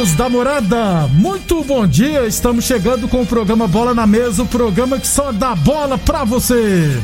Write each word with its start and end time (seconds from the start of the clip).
amigos 0.00 0.14
da 0.14 0.30
morada, 0.30 1.08
muito 1.08 1.62
bom 1.62 1.86
dia. 1.86 2.26
Estamos 2.26 2.64
chegando 2.64 3.06
com 3.06 3.20
o 3.20 3.26
programa 3.26 3.68
Bola 3.68 3.92
na 3.92 4.06
Mesa 4.06 4.42
o 4.42 4.46
programa 4.46 4.98
que 4.98 5.06
só 5.06 5.30
dá 5.30 5.54
bola 5.54 5.98
pra 5.98 6.24
você. 6.24 6.98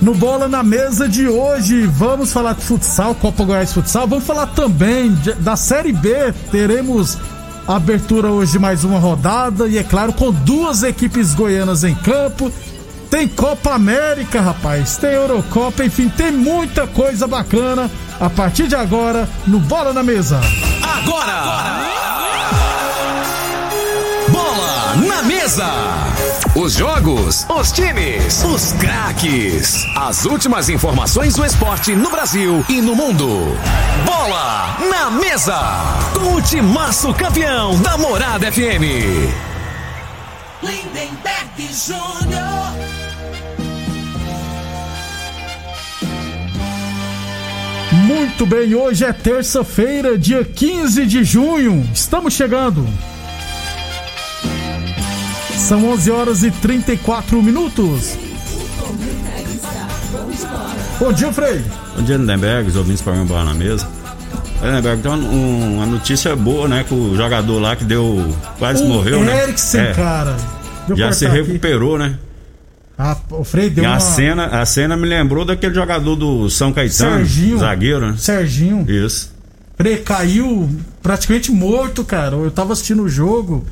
No 0.00 0.14
Bola 0.14 0.46
na 0.46 0.62
Mesa 0.62 1.08
de 1.08 1.28
hoje, 1.28 1.86
vamos 1.86 2.32
falar 2.32 2.54
de 2.54 2.62
futsal, 2.62 3.16
Copa 3.16 3.44
Goiás 3.44 3.72
Futsal. 3.72 4.06
Vamos 4.06 4.24
falar 4.24 4.46
também 4.48 5.12
de, 5.14 5.32
da 5.34 5.56
Série 5.56 5.92
B. 5.92 6.32
Teremos 6.52 7.18
abertura 7.66 8.30
hoje 8.30 8.52
de 8.52 8.58
mais 8.60 8.84
uma 8.84 9.00
rodada 9.00 9.66
e, 9.66 9.76
é 9.76 9.82
claro, 9.82 10.12
com 10.12 10.32
duas 10.32 10.84
equipes 10.84 11.34
goianas 11.34 11.82
em 11.82 11.96
campo. 11.96 12.52
Tem 13.10 13.26
Copa 13.26 13.72
América, 13.72 14.40
rapaz. 14.40 14.98
Tem 14.98 15.10
Eurocopa, 15.10 15.84
enfim, 15.84 16.08
tem 16.08 16.30
muita 16.30 16.86
coisa 16.86 17.26
bacana 17.26 17.90
a 18.20 18.28
partir 18.28 18.66
de 18.68 18.74
agora 18.74 19.28
no 19.46 19.58
Bola 19.58 19.92
na 19.92 20.02
Mesa. 20.02 20.40
Agora! 20.82 21.88
Bola 24.28 24.96
na 25.06 25.22
Mesa! 25.22 25.66
Os 26.54 26.74
jogos, 26.74 27.46
os 27.48 27.72
times, 27.72 28.44
os 28.44 28.72
craques. 28.72 29.86
As 29.96 30.26
últimas 30.26 30.68
informações 30.68 31.34
do 31.34 31.46
esporte 31.46 31.94
no 31.94 32.10
Brasil 32.10 32.64
e 32.68 32.82
no 32.82 32.94
mundo. 32.94 33.56
Bola 34.04 34.76
na 34.90 35.10
Mesa! 35.10 35.58
Com 36.12 36.34
o 36.34 36.42
timaço 36.42 37.14
campeão 37.14 37.80
da 37.80 37.96
Morada 37.96 38.52
FM. 38.52 39.48
Lindenberg 40.62 41.72
Júnior. 41.72 42.98
Muito 48.06 48.46
bem, 48.46 48.74
hoje 48.74 49.04
é 49.04 49.12
terça-feira, 49.12 50.18
dia 50.18 50.44
15 50.44 51.06
de 51.06 51.22
junho. 51.22 51.88
Estamos 51.92 52.34
chegando. 52.34 52.86
São 55.56 55.84
11 55.90 56.10
horas 56.10 56.42
e 56.42 56.50
34 56.50 57.42
minutos. 57.42 58.16
Bom 60.98 61.12
dia, 61.12 61.32
Frei. 61.32 61.64
Bom 61.94 62.02
dia, 62.02 62.16
Lindenberg, 62.16 62.68
os 62.68 62.76
ouvintes 62.76 63.02
para 63.02 63.14
bola 63.24 63.44
na 63.44 63.54
mesa. 63.54 63.97
Lindenberg, 64.62 64.98
então 65.00 65.14
um, 65.14 65.76
uma 65.76 65.86
notícia 65.86 66.34
boa, 66.34 66.66
né? 66.66 66.84
Que 66.86 66.92
o 66.94 67.16
jogador 67.16 67.58
lá 67.60 67.76
que 67.76 67.84
deu. 67.84 68.34
quase 68.58 68.82
o 68.82 68.88
morreu, 68.88 69.22
né? 69.24 69.44
Eriksen, 69.44 69.80
É, 69.80 69.92
cara. 69.94 70.36
Já 70.96 71.12
se 71.12 71.26
aqui. 71.26 71.36
recuperou, 71.36 71.98
né? 71.98 72.18
Ah, 72.98 73.16
o 73.30 73.44
Frei 73.44 73.70
deu 73.70 73.84
E 73.84 73.86
a 73.86 73.90
uma... 73.92 74.00
cena, 74.00 74.46
a 74.46 74.66
cena 74.66 74.96
me 74.96 75.06
lembrou 75.06 75.44
daquele 75.44 75.72
jogador 75.74 76.16
do 76.16 76.50
São 76.50 76.72
Caetano, 76.72 77.18
Serginho. 77.18 77.58
zagueiro, 77.58 78.00
né? 78.10 78.14
Serginho. 78.18 78.84
Isso. 78.90 79.32
Frei 79.76 79.98
caiu 79.98 80.68
praticamente 81.00 81.52
morto, 81.52 82.02
cara. 82.02 82.34
Eu 82.34 82.50
tava 82.50 82.72
assistindo 82.72 83.02
o 83.04 83.08
jogo. 83.08 83.64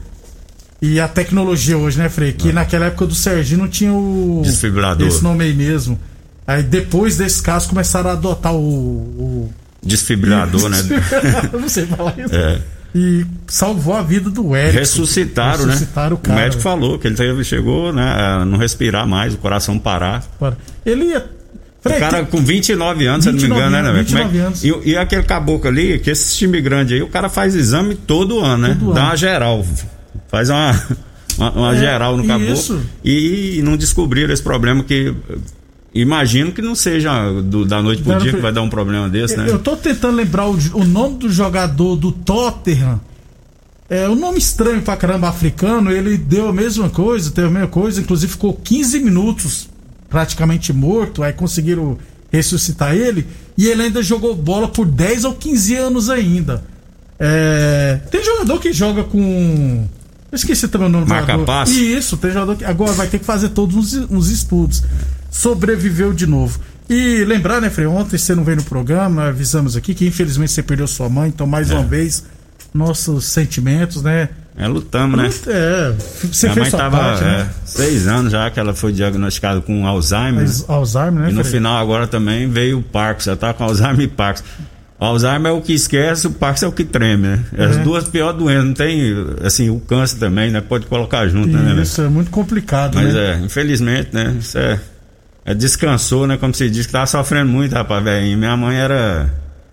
E 0.81 1.01
a 1.01 1.09
tecnologia 1.09 1.77
hoje, 1.77 1.99
né, 1.99 2.09
Frei? 2.09 2.33
Que 2.33 2.53
naquela 2.53 2.87
época 2.87 3.07
do 3.07 3.15
Serginho 3.15 3.61
não 3.63 3.69
tinha 3.69 3.93
o. 3.93 4.43
Desfibrilador. 4.45 5.09
Esse 5.09 5.25
nome 5.25 5.43
aí 5.43 5.53
mesmo. 5.55 5.99
Aí 6.47 6.63
depois 6.63 7.17
desse 7.17 7.43
caso 7.43 7.69
começaram 7.69 8.11
a 8.11 8.13
adotar 8.13 8.55
o. 8.55 8.59
o... 8.61 9.51
Desfibrilador, 9.83 10.69
né? 10.69 10.79
Eu 11.53 11.61
não 11.61 11.69
sei 11.69 11.87
falar 11.87 12.15
isso. 12.19 12.35
É. 12.35 12.59
E 12.95 13.27
salvou 13.47 13.95
a 13.95 14.03
vida 14.03 14.31
do 14.31 14.57
Eric. 14.57 14.79
Ressuscitaram, 14.79 15.67
Ressuscitaram 15.67 16.11
né? 16.11 16.15
o 16.15 16.19
cara. 16.19 16.41
médico 16.41 16.63
falou 16.63 16.99
que 16.99 17.07
ele 17.07 17.45
chegou 17.45 17.93
né, 17.93 18.03
a 18.03 18.45
não 18.45 18.57
respirar 18.59 19.07
mais, 19.07 19.35
o 19.35 19.39
coração 19.39 19.79
parar. 19.79 20.25
Ele 20.85 21.05
ia. 21.07 21.27
Frei, 21.83 21.99
o 21.99 22.01
cara 22.01 22.17
tem- 22.19 22.27
com 22.27 22.41
29 22.45 23.07
anos, 23.07 23.25
se 23.25 23.29
eu 23.29 23.33
não 23.35 23.41
me 23.41 23.47
29 23.47 23.69
engano, 23.69 23.71
né, 23.83 23.91
anos, 23.91 23.93
velho? 23.93 24.07
Como 24.07 24.19
é 24.19 24.25
29 24.25 24.61
que- 24.61 24.71
anos. 24.73 24.87
E, 24.87 24.91
e 24.91 24.97
aquele 24.97 25.23
caboclo 25.23 25.69
ali, 25.69 25.99
que 26.01 26.11
esse 26.11 26.35
time 26.37 26.61
grande 26.61 26.95
aí, 26.95 27.03
o 27.03 27.09
cara 27.09 27.29
faz 27.29 27.55
exame 27.55 27.95
todo 27.95 28.41
ano, 28.41 28.67
né? 28.69 28.77
Todo 28.81 28.93
Dá 28.95 29.01
ano. 29.03 29.11
uma 29.11 29.17
geral. 29.17 29.67
Faz 30.29 30.49
uma, 30.51 30.83
uma, 31.39 31.51
uma 31.53 31.77
É, 31.77 31.79
geral 31.79 32.17
no 32.17 32.27
caboclo. 32.27 32.53
isso. 32.55 32.81
E, 33.05 33.61
não 33.63 33.77
descobriram 33.77 34.33
esse 34.33 34.43
problema 34.43 34.83
que. 34.83 35.15
Imagino 36.01 36.53
que 36.53 36.61
não 36.63 36.75
seja 36.75 37.31
do- 37.43 37.65
da 37.65 37.83
noite 37.83 38.03
pro 38.03 38.13
Cara, 38.13 38.23
dia 38.23 38.33
que 38.33 38.41
vai 38.41 38.53
dar 38.53 38.63
um 38.63 38.69
problema 38.69 39.09
desse, 39.09 39.37
né? 39.37 39.47
Eu 39.49 39.59
tô 39.59 39.77
tentando 39.77 40.17
lembrar 40.17 40.47
o, 40.49 40.57
o 40.75 40.85
nome 40.85 41.19
do 41.19 41.31
jogador 41.31 41.97
do 41.97 42.13
Tottenham. 42.13 43.01
É 43.89 44.09
um 44.09 44.17
nome 44.17 44.39
estranho 44.39 44.83
pra 44.83 44.97
caramba 44.97 45.29
africano. 45.29 45.91
Ele 45.93 46.17
deu 46.17 46.49
a 46.49 46.53
mesma 46.53 46.91
coisa, 46.91 47.31
teve 47.31 47.47
a 47.47 47.51
mesma 47.51 47.69
coisa. 47.69 48.01
Inclusive 48.01 48.33
ficou 48.33 48.53
15 48.53 48.99
minutos 49.01 49.69
praticamente 50.09 50.73
morto. 50.73 51.23
Aí 51.23 51.33
conseguiram 51.33 51.97
ressuscitar 52.31 52.95
ele. 52.97 53.27
E 53.57 53.67
ele 53.67 53.83
ainda 53.85 54.03
jogou 54.03 54.35
bola 54.35 54.67
por 54.69 54.87
10 54.87 55.25
ou 55.25 55.35
15 55.35 55.75
anos 55.77 56.11
ainda. 56.11 56.65
É, 57.19 58.01
Tem 58.11 58.23
jogador 58.25 58.59
que 58.61 58.73
joga 58.73 59.05
com. 59.05 59.87
Eu 60.31 60.37
esqueci 60.37 60.69
também 60.69 60.89
o 60.89 60.91
nome 60.91 61.05
do 61.05 61.09
Marca 61.09 61.33
jogador. 61.33 61.47
passe? 61.47 61.73
Isso, 61.97 62.17
tem 62.17 62.31
jogador 62.31 62.57
que 62.57 62.65
agora 62.65 62.93
vai 62.93 63.07
ter 63.07 63.19
que 63.21 63.25
fazer 63.25 63.51
todos 63.51 63.75
uns, 63.77 63.95
uns 64.11 64.29
estudos. 64.29 64.83
Sobreviveu 65.37 66.13
de 66.15 66.27
novo. 66.27 66.59
E 66.89 67.25
lembrar, 67.25 67.61
né, 67.61 67.69
Frei, 67.69 67.87
ontem 67.87 68.17
você 68.17 68.35
não 68.35 68.43
veio 68.45 68.57
no 68.59 68.63
programa, 68.65 69.25
avisamos 69.29 69.77
aqui 69.77 69.93
que 69.95 70.07
infelizmente 70.07 70.53
você 70.53 70.63
perdeu 70.63 70.87
sua 70.87 71.09
mãe, 71.09 71.29
então 71.29 71.47
mais 71.47 71.71
uma 71.71 71.83
vez, 71.83 72.25
nossos 72.73 73.27
sentimentos, 73.27 74.03
né? 74.03 74.29
É, 74.57 74.67
lutamos, 74.67 75.19
né? 75.19 75.27
É, 75.49 75.93
você 76.23 76.47
Minha 76.47 76.55
fez 76.55 76.57
mãe 76.57 76.71
sua 76.71 76.79
tava 76.79 76.97
parte, 76.99 77.23
é, 77.23 77.27
né? 77.27 77.51
seis 77.67 78.07
anos 78.07 78.33
já 78.33 78.51
que 78.51 78.59
ela 78.59 78.73
foi 78.73 78.93
diagnosticada 78.93 79.61
com 79.61 79.87
Alzheimer. 79.87 80.35
Mas 80.41 80.65
Alzheimer, 80.69 81.13
né, 81.25 81.31
E 81.31 81.33
no 81.35 81.41
Frei? 81.43 81.53
final 81.59 81.77
agora 81.77 82.07
também 82.07 82.49
veio 82.49 82.79
o 82.79 82.83
Parkinson, 82.83 83.31
ela 83.31 83.37
tá 83.37 83.53
com 83.53 83.65
Alzheimer 83.65 84.01
e 84.01 84.09
Parkinson. 84.09 84.47
O 84.99 85.05
Alzheimer 85.05 85.53
é 85.53 85.55
o 85.55 85.61
que 85.61 85.75
esquece, 85.75 86.27
o 86.27 86.31
Parkinson 86.31 86.67
é 86.67 86.69
o 86.71 86.73
que 86.73 86.85
treme, 86.85 87.27
né? 87.29 87.45
As 87.59 87.77
É. 87.77 87.83
duas 87.83 88.09
piores 88.09 88.39
doenças, 88.39 88.65
não 88.65 88.73
tem, 88.73 89.13
assim, 89.45 89.69
o 89.69 89.79
câncer 89.81 90.17
também, 90.19 90.51
né? 90.51 90.63
Pode 90.63 90.87
colocar 90.87 91.29
junto, 91.29 91.49
né? 91.49 91.75
né? 91.75 91.83
Isso 91.83 92.01
é 92.01 92.09
muito 92.09 92.31
complicado, 92.31 92.95
Mas 92.95 93.13
né? 93.13 93.39
é, 93.43 93.45
infelizmente, 93.45 94.09
né? 94.15 94.35
Isso 94.41 94.57
é, 94.57 94.73
é 94.73 94.81
descansou, 95.55 96.27
né? 96.27 96.37
Como 96.37 96.55
se 96.55 96.69
diz, 96.71 96.87
que 96.87 96.93
tava 96.93 97.07
sofrendo 97.07 97.51
muito, 97.51 97.73
rapaz, 97.75 98.03
velho. 98.03 98.37
Minha 98.37 98.57
mãe 98.57 98.77
era, 98.77 99.31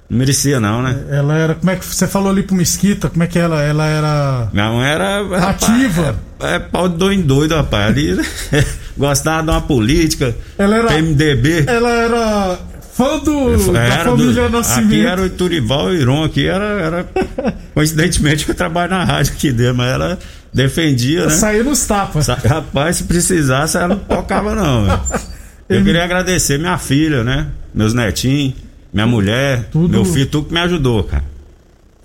não 0.09 0.17
merecia 0.19 0.59
não, 0.59 0.81
né? 0.83 0.95
Ela 1.09 1.35
era, 1.37 1.55
como 1.55 1.71
é 1.71 1.75
que 1.75 1.85
você 1.85 2.07
falou 2.07 2.29
ali 2.31 2.43
pro 2.43 2.55
Mesquita, 2.55 3.09
como 3.09 3.23
é 3.23 3.27
que 3.27 3.39
ela, 3.39 3.61
ela 3.61 3.85
era 3.85 4.49
Minha 4.53 4.69
mãe 4.71 4.87
era. 4.87 5.23
rapaz, 5.39 5.63
ativa? 5.63 6.15
É, 6.41 6.55
é 6.55 6.59
pau 6.59 6.87
de 6.89 6.97
doido 6.97 7.19
em 7.19 7.23
doido, 7.23 7.55
rapaz. 7.55 7.87
Ali, 7.87 8.17
gostava 8.97 9.43
de 9.43 9.49
uma 9.49 9.61
política. 9.61 10.35
Ela 10.57 10.75
era- 10.77 10.87
PMDB. 10.89 11.63
Ela 11.67 11.89
era 11.89 12.59
fã 12.93 13.17
do, 13.17 13.71
da 13.73 13.79
Era 13.81 14.03
família 14.05 14.43
do- 14.49 14.57
Nascimento. 14.57 14.87
Aqui 14.93 15.05
era 15.05 15.21
o 15.23 15.29
Turival 15.31 15.91
e 15.93 15.97
o 15.97 16.01
Iron, 16.01 16.23
aqui 16.25 16.45
era, 16.45 16.65
era. 16.65 17.07
Coincidentemente 17.73 18.47
eu 18.47 18.53
trabalho 18.53 18.91
na 18.91 19.03
rádio 19.03 19.33
aqui 19.33 19.51
dentro, 19.51 19.75
mas 19.77 19.91
ela 19.91 20.19
defendia, 20.53 21.23
né? 21.25 21.29
Saiu 21.31 21.63
nos 21.63 21.83
tapas. 21.85 22.27
Rapaz, 22.27 22.97
se 22.97 23.05
precisasse, 23.05 23.75
ela 23.77 23.87
não 23.87 23.97
tocava, 23.97 24.53
não. 24.53 24.85
Eu 25.77 25.83
queria 25.83 26.03
agradecer 26.03 26.57
minha 26.59 26.77
filha, 26.77 27.23
né? 27.23 27.47
Meus 27.73 27.93
netinhos, 27.93 28.53
minha 28.93 29.07
mulher, 29.07 29.69
Tudo- 29.71 29.89
meu 29.89 30.05
filho, 30.05 30.27
tudo 30.27 30.47
que 30.47 30.53
me 30.53 30.59
ajudou, 30.59 31.03
cara. 31.03 31.23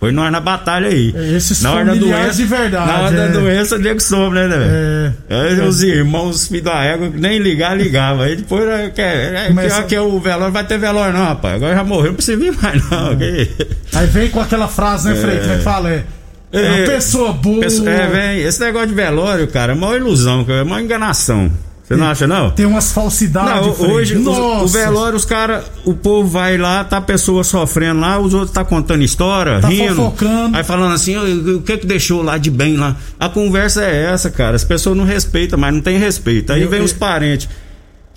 Foi 0.01 0.13
nós 0.13 0.31
na 0.31 0.39
batalha 0.39 0.89
aí. 0.89 1.13
Esses 1.35 1.61
na 1.61 1.73
hora 1.73 1.85
da 1.87 1.95
doença, 1.95 2.35
de 2.37 2.45
verdade, 2.45 2.87
Na 2.87 2.99
hora 3.01 3.17
é. 3.17 3.27
da 3.27 3.33
doença, 3.41 3.75
o 3.75 3.79
nego 3.81 4.01
soube, 4.01 4.37
né, 4.37 4.47
né? 4.47 5.15
É. 5.29 5.59
É, 5.61 5.65
os 5.65 5.83
irmãos, 5.83 6.37
os 6.37 6.47
filhos 6.47 6.63
da 6.63 6.85
égua, 6.85 7.11
que 7.11 7.19
nem 7.19 7.39
ligar, 7.41 7.77
ligava. 7.77 8.23
Aí 8.27 8.37
depois, 8.37 8.65
é, 8.69 8.91
que, 8.91 9.01
é, 9.01 9.47
Começa- 9.49 9.83
que, 9.83 9.89
que 9.89 9.99
o 9.99 10.21
velório 10.21 10.53
vai 10.53 10.63
ter 10.65 10.79
velório, 10.79 11.13
não, 11.19 11.25
rapaz. 11.25 11.57
Agora 11.57 11.75
já 11.75 11.83
morreu, 11.83 12.07
não 12.09 12.15
precisa 12.15 12.37
vir 12.39 12.53
mais, 12.63 12.89
não. 12.89 13.13
ok? 13.13 13.57
Aí 13.95 14.07
vem 14.07 14.29
com 14.31 14.41
aquela 14.41 14.69
frase, 14.69 15.09
né, 15.09 15.19
é 15.53 15.57
que 15.57 15.63
fala? 15.65 15.91
É, 15.91 16.05
é 16.53 16.61
É, 16.65 16.71
uma 16.77 16.87
pessoa 16.87 17.33
boa. 17.33 17.61
Pessoa- 17.61 17.91
é, 17.91 18.07
vem, 18.07 18.39
esse 18.47 18.61
negócio 18.61 18.87
de 18.89 18.95
velório, 18.95 19.49
cara, 19.49 19.73
é 19.73 19.75
uma 19.75 19.97
ilusão, 19.97 20.47
é 20.49 20.63
uma 20.63 20.81
enganação. 20.81 21.51
Você 21.89 21.97
não 21.97 22.07
acha, 22.07 22.27
não? 22.27 22.51
Tem 22.51 22.67
umas 22.67 22.93
falsidades. 22.93 23.79
Não, 23.79 23.91
hoje 23.91 24.17
os- 24.19 24.23
Nossa. 24.25 24.63
o 24.65 24.69
velório, 24.69 25.17
os 25.17 25.25
caras, 25.25 25.65
o 25.87 25.95
povo 25.95 26.29
vai 26.29 26.59
lá, 26.59 26.85
tá 26.85 26.99
a 26.99 27.01
pessoa 27.01 27.43
sofrendo 27.43 28.01
lá, 28.01 28.19
os 28.19 28.35
outros 28.35 28.51
tá 28.53 28.63
contando 28.63 29.03
história, 29.03 29.59
Tá 29.59 29.69
rindo. 29.69 29.95
fofocando. 29.95 30.55
Aí 30.57 30.63
falando 30.63 30.93
assim, 30.95 31.17
"Ô, 31.17 31.57
o 31.57 31.63
que 31.63 31.79
que 31.79 31.87
deixou 31.87 32.23
lá 32.23 32.37
de 32.37 32.51
bem 32.51 32.77
lá? 32.77 32.95
A 33.19 33.31
conversa 33.31 33.83
é 33.85 34.05
essa, 34.13 34.29
cara. 34.31 34.55
As 34.55 34.65
pessoas 34.65 34.97
não 34.99 35.05
respeitam, 35.05 35.59
mas 35.59 35.73
não 35.73 35.81
tem 35.81 35.99
respeito. 35.99 36.53
Aí 36.53 36.63
Eu- 36.63 36.69
vem 36.69 36.81
eu- 36.81 36.85
os 36.85 36.93
parentes 36.93 37.49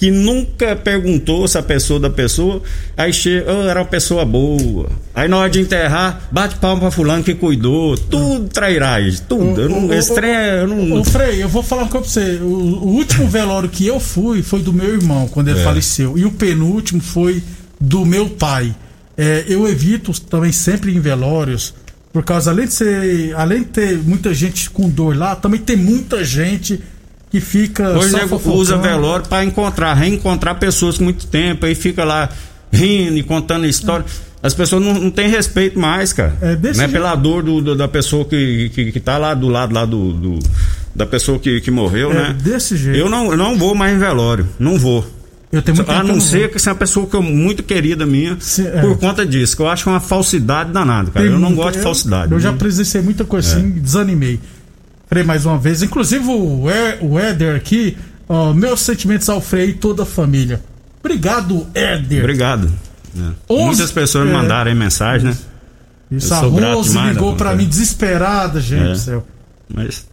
que 0.01 0.09
nunca 0.09 0.75
perguntou 0.75 1.47
se 1.47 1.59
a 1.59 1.61
pessoa 1.61 1.99
da 1.99 2.09
pessoa, 2.09 2.59
aí 2.97 3.13
chega, 3.13 3.53
"Ô, 3.53 3.61
era 3.69 3.81
uma 3.81 3.85
pessoa 3.85 4.25
boa. 4.25 4.89
Aí 5.13 5.27
na 5.27 5.37
hora 5.37 5.47
de 5.51 5.61
enterrar, 5.61 6.27
bate 6.31 6.55
palma 6.55 6.79
pra 6.81 6.89
fulano 6.89 7.23
que 7.23 7.35
cuidou. 7.35 7.95
Tudo 7.95 8.49
trairagem, 8.49 9.21
tudo. 9.29 9.61
Eu 9.61 9.69
não, 9.69 9.93
esse 9.93 10.11
trem 10.15 10.31
é- 10.31 10.61
eu 10.63 10.67
não. 10.67 10.99
Ô, 10.99 11.03
Frei, 11.03 11.43
eu 11.43 11.47
vou 11.47 11.61
falar 11.61 11.83
uma 11.83 11.89
coisa 11.91 12.03
pra 12.05 12.13
você. 12.13 12.39
O, 12.41 12.47
o 12.47 12.87
último 12.95 13.27
velório 13.27 13.69
que 13.69 13.85
eu 13.85 13.99
fui 13.99 14.41
foi 14.41 14.63
do 14.63 14.73
meu 14.73 14.89
irmão, 14.91 15.27
quando 15.27 15.49
ele 15.49 15.59
É. 15.59 15.63
faleceu. 15.63 16.17
E 16.17 16.25
o 16.25 16.31
penúltimo 16.31 16.99
foi 16.99 17.43
do 17.79 18.03
meu 18.03 18.27
pai. 18.27 18.73
É, 19.15 19.43
eu 19.47 19.67
evito 19.69 20.19
também 20.21 20.51
sempre 20.51 20.95
em 20.95 20.99
velórios, 20.99 21.75
por 22.11 22.23
causa, 22.23 22.49
além 22.49 22.65
de 22.65 22.73
ser. 22.73 23.35
Além 23.35 23.59
de 23.59 23.65
ter 23.65 23.97
muita 23.99 24.33
gente 24.33 24.67
com 24.71 24.89
dor 24.89 25.15
lá, 25.15 25.35
também 25.35 25.59
tem 25.59 25.75
muita 25.77 26.23
gente 26.25 26.79
que 27.31 27.39
fica. 27.39 27.89
Hoje 27.97 28.17
fofocando. 28.27 28.55
usa 28.57 28.77
velório 28.77 29.25
pra 29.27 29.43
encontrar, 29.43 29.93
reencontrar 29.93 30.59
pessoas 30.59 30.97
com 30.97 31.05
muito 31.05 31.25
tempo, 31.27 31.65
aí 31.65 31.73
fica 31.73 32.03
lá 32.03 32.29
rindo 32.71 33.17
e 33.17 33.23
contando 33.23 33.65
história. 33.65 34.05
As 34.43 34.53
pessoas 34.53 34.83
não, 34.83 34.93
não 34.95 35.11
têm 35.11 35.29
respeito 35.29 35.79
mais, 35.79 36.11
cara. 36.13 36.35
É 36.41 36.55
desse 36.55 36.77
não 36.79 36.85
é 36.85 36.87
pela 36.87 37.15
dor 37.15 37.43
do- 37.43 37.61
do- 37.61 37.75
da 37.75 37.87
pessoa 37.87 38.25
que, 38.25 38.69
que, 38.73 38.91
que 38.91 38.99
tá 38.99 39.17
lá 39.17 39.33
do 39.33 39.47
lado 39.47 39.73
lá 39.73 39.85
do, 39.85 40.11
do- 40.13 40.39
da 40.95 41.05
pessoa 41.05 41.37
que, 41.39 41.61
que 41.61 41.69
morreu, 41.71 42.11
É 42.11 42.13
né? 42.15 42.35
desse 42.41 42.75
jeito. 42.75 42.97
Eu 42.99 43.07
não, 43.09 43.35
não 43.37 43.55
vou 43.57 43.73
mais 43.75 43.95
em 43.95 43.99
velório, 43.99 44.47
não 44.59 44.77
vou. 44.79 45.05
Eu 45.51 45.61
tenho 45.61 45.75
muito 45.77 45.91
A 45.91 46.01
não 46.01 46.19
ser 46.19 46.49
que 46.49 46.57
seja 46.57 46.71
uma 46.71 46.77
pessoa 46.77 47.05
que 47.05 47.13
eu, 47.15 47.21
muito 47.21 47.61
querida 47.61 48.05
minha, 48.05 48.35
Se- 48.39 48.65
é. 48.65 48.81
por 48.81 48.97
conta 48.97 49.25
disso, 49.25 49.55
que 49.55 49.61
eu 49.61 49.67
acho 49.67 49.87
é 49.87 49.91
uma 49.91 49.99
falsidade 49.99 50.71
danada, 50.71 51.11
cara. 51.11 51.25
Tem 51.25 51.33
eu 51.33 51.39
não 51.39 51.49
muito- 51.49 51.61
gosto 51.63 51.77
de 51.77 51.83
falsidade. 51.83 52.31
Eu 52.31 52.39
já 52.39 52.51
né? 52.51 52.57
presenciei 52.57 53.03
muita 53.03 53.23
coisa 53.25 53.57
assim, 53.57 53.69
desanimei. 53.69 54.39
Falei 55.11 55.25
mais 55.25 55.45
uma 55.45 55.57
vez. 55.57 55.83
Inclusive 55.83 56.25
o, 56.25 56.63
o 57.01 57.19
Éder 57.19 57.53
aqui, 57.55 57.97
ó, 58.29 58.53
meus 58.53 58.79
sentimentos 58.79 59.27
ao 59.29 59.41
Frei 59.41 59.71
e 59.71 59.73
toda 59.73 60.03
a 60.03 60.05
família. 60.05 60.61
Obrigado, 61.01 61.67
Éder. 61.73 62.19
Obrigado. 62.21 62.71
né? 63.13 63.33
Onze- 63.49 63.65
Muitas 63.65 63.91
pessoas 63.91 64.23
me 64.25 64.31
é. 64.31 64.33
mandaram 64.33 64.71
aí 64.71 64.77
mensagem, 64.77 65.31
né? 65.31 65.37
Isso, 66.09 66.33
Eu 66.33 66.37
a 66.65 66.73
Rose 66.73 66.89
demais, 66.91 67.13
ligou 67.13 67.31
né, 67.31 67.37
pra 67.37 67.45
cara? 67.47 67.57
mim 67.57 67.65
desesperada, 67.67 68.61
gente 68.61 68.83
É. 68.83 68.91
do 68.93 68.97
céu. 68.97 69.27
Mas 69.73 70.05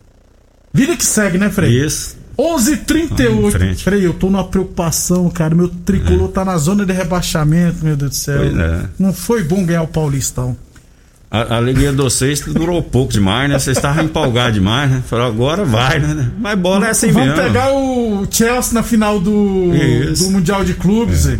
Vida 0.74 0.96
que 0.96 1.04
segue, 1.06 1.38
né, 1.38 1.48
Frei? 1.48 1.84
isso. 1.84 2.16
11h38. 2.36 3.28
Vamos 3.30 3.54
em 3.54 3.58
frente. 3.58 3.84
Frei, 3.84 4.04
eu 4.06 4.14
tô 4.14 4.26
numa 4.30 4.44
preocupação, 4.44 5.28
cara. 5.30 5.54
Meu 5.54 5.68
tricolor 5.68 6.28
tá 6.28 6.44
na 6.44 6.56
zona 6.58 6.84
de 6.86 6.92
rebaixamento, 6.92 7.84
meu 7.84 7.96
Deus 7.96 8.10
do 8.10 8.16
céu. 8.16 8.42
É. 8.44 8.82
Não 8.98 9.12
foi 9.12 9.42
bom 9.44 9.64
ganhar 9.64 9.82
o 9.82 9.88
Paulistão. 9.88 10.56
A, 11.30 11.40
a 11.42 11.56
alegria 11.56 11.90
de 11.90 11.96
vocês 11.98 12.40
durou 12.40 12.82
pouco 12.82 13.12
demais, 13.12 13.50
né? 13.50 13.58
Vocês 13.58 13.76
estavam 13.76 14.04
empolgados 14.04 14.54
demais, 14.54 14.90
né? 14.90 15.02
Falaram, 15.06 15.28
agora 15.30 15.64
vai, 15.64 15.98
né? 15.98 16.30
Mas 16.40 16.58
bola 16.58 16.86
é 16.86 16.90
assim 16.90 17.12
Vamos 17.12 17.28
mesmo. 17.28 17.42
pegar 17.44 17.70
o 17.72 18.26
Chelsea 18.30 18.72
na 18.72 18.82
final 18.82 19.20
do, 19.20 19.70
Isso. 19.74 20.24
É. 20.24 20.26
do 20.26 20.32
Mundial 20.32 20.64
de 20.64 20.72
Clubes. 20.74 21.26
e- 21.26 21.38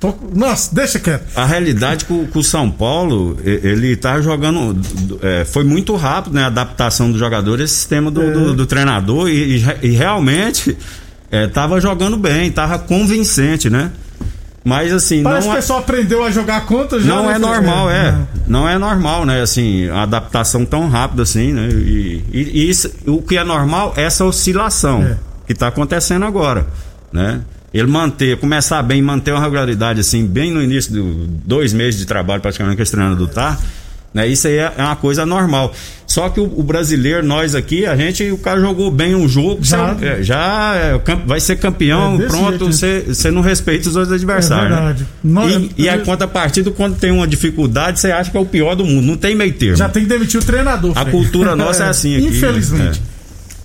Tô- 0.00 0.12
Nossa, 0.34 0.74
deixa 0.74 0.98
quieto. 0.98 1.22
A 1.36 1.44
realidade 1.46 2.04
com, 2.06 2.26
com 2.26 2.40
o 2.40 2.42
São 2.42 2.68
Paulo, 2.68 3.38
ele 3.44 3.94
tá 3.94 4.20
jogando. 4.20 4.76
é, 5.22 5.44
foi 5.44 5.62
muito 5.62 5.94
rápido, 5.94 6.34
né? 6.34 6.42
A 6.42 6.46
adaptação 6.48 7.12
do 7.12 7.16
jogador 7.16 7.60
esse 7.60 7.74
sistema 7.74 8.10
do, 8.10 8.20
É. 8.20 8.30
do- 8.32 8.52
do 8.54 8.66
treinador 8.66 9.28
e, 9.28 9.58
e 9.58 9.64
e 9.82 9.90
realmente 9.90 10.76
é, 11.30 11.46
tava 11.46 11.80
jogando 11.80 12.16
bem, 12.16 12.50
tava 12.50 12.76
convincente, 12.80 13.70
né? 13.70 13.92
Mas 14.64 14.92
assim, 14.92 15.22
Parece 15.24 15.46
não 15.48 15.52
que 15.54 15.56
o 15.56 15.58
é, 15.58 15.60
pessoal 15.60 15.78
aprendeu 15.80 16.22
a 16.24 16.30
jogar 16.30 16.64
contra 16.66 17.00
já. 17.00 17.06
não 17.06 17.26
né, 17.26 17.34
é 17.34 17.38
normal, 17.38 17.90
é. 17.90 18.12
Não. 18.12 18.28
Não 18.62 18.68
é 18.68 18.78
normal, 18.78 19.24
né? 19.26 19.40
Assim, 19.42 19.88
a 19.88 20.02
adaptação 20.02 20.64
tão 20.64 20.88
rápida 20.88 21.22
assim, 21.24 21.52
né? 21.52 21.68
E, 21.68 22.24
e- 22.32 22.50
e 22.54 22.70
isso, 22.70 22.88
o 23.06 23.20
que 23.20 23.36
é 23.36 23.42
normal 23.44 23.92
é 23.96 24.04
essa 24.04 24.24
oscilação 24.24 25.02
É. 25.02 25.16
que 25.46 25.52
está 25.52 25.66
acontecendo 25.68 26.24
agora, 26.24 26.66
né? 27.12 27.40
Ele 27.74 27.86
manter, 27.88 28.36
começar 28.38 28.82
bem, 28.82 29.00
manter 29.02 29.32
uma 29.32 29.40
regularidade 29.40 29.98
assim, 30.00 30.26
bem 30.26 30.52
no 30.52 30.62
início 30.62 30.92
dos 30.92 31.26
dois 31.44 31.72
meses 31.72 31.98
de 31.98 32.06
trabalho 32.06 32.40
praticamente 32.42 32.76
que 32.76 32.82
esse 32.82 32.92
treinador 32.92 33.28
tá, 33.28 33.58
né? 34.14 34.26
Isso 34.28 34.46
aí 34.46 34.54
é 34.58 34.72
é 34.76 34.82
uma 34.82 34.96
coisa 34.96 35.24
normal. 35.26 35.72
Só 36.06 36.28
que 36.28 36.38
o, 36.40 36.44
o 36.44 36.62
brasileiro, 36.62 37.24
nós 37.26 37.54
aqui, 37.54 37.86
a 37.86 37.96
gente, 37.96 38.30
o 38.30 38.36
cara 38.36 38.60
jogou 38.60 38.90
bem 38.90 39.14
um 39.14 39.26
jogo, 39.26 39.58
Já. 39.62 39.94
já, 39.94 40.06
é, 40.06 40.22
já 40.22 40.74
é, 40.74 41.00
vai 41.26 41.40
ser 41.40 41.56
campeão, 41.56 42.20
É 42.20 42.26
pronto, 42.26 42.50
jeito. 42.50 42.66
você 42.72 43.04
você 43.08 43.30
não 43.30 43.40
respeita 43.40 43.88
os 43.88 43.96
outros 43.96 44.12
adversários. 44.14 44.66
É 44.66 44.74
né? 44.74 44.76
verdade. 44.86 45.06
Nós- 45.24 45.52
E, 45.54 45.70
e 45.84 45.88
a 45.88 45.98
contrapartida, 46.00 46.70
quando 46.70 46.96
tem 46.98 47.10
uma 47.10 47.26
dificuldade, 47.26 47.98
você 48.00 48.10
acha 48.10 48.30
que 48.30 48.36
é 48.36 48.40
o 48.40 48.44
pior 48.44 48.74
do 48.74 48.84
mundo. 48.84 49.06
Não 49.06 49.16
tem 49.16 49.34
meio 49.34 49.52
termo. 49.54 49.76
Já 49.76 49.88
tem 49.88 50.02
que 50.02 50.08
demitir 50.08 50.38
o 50.40 50.44
treinador. 50.44 50.92
A 50.96 51.00
Frei. 51.02 51.12
cultura 51.12 51.56
nossa 51.56 51.84
é 51.84 51.88
assim 51.88 52.16
aqui, 52.16 52.26
Infelizmente. 52.26 53.00
né? 53.00 53.06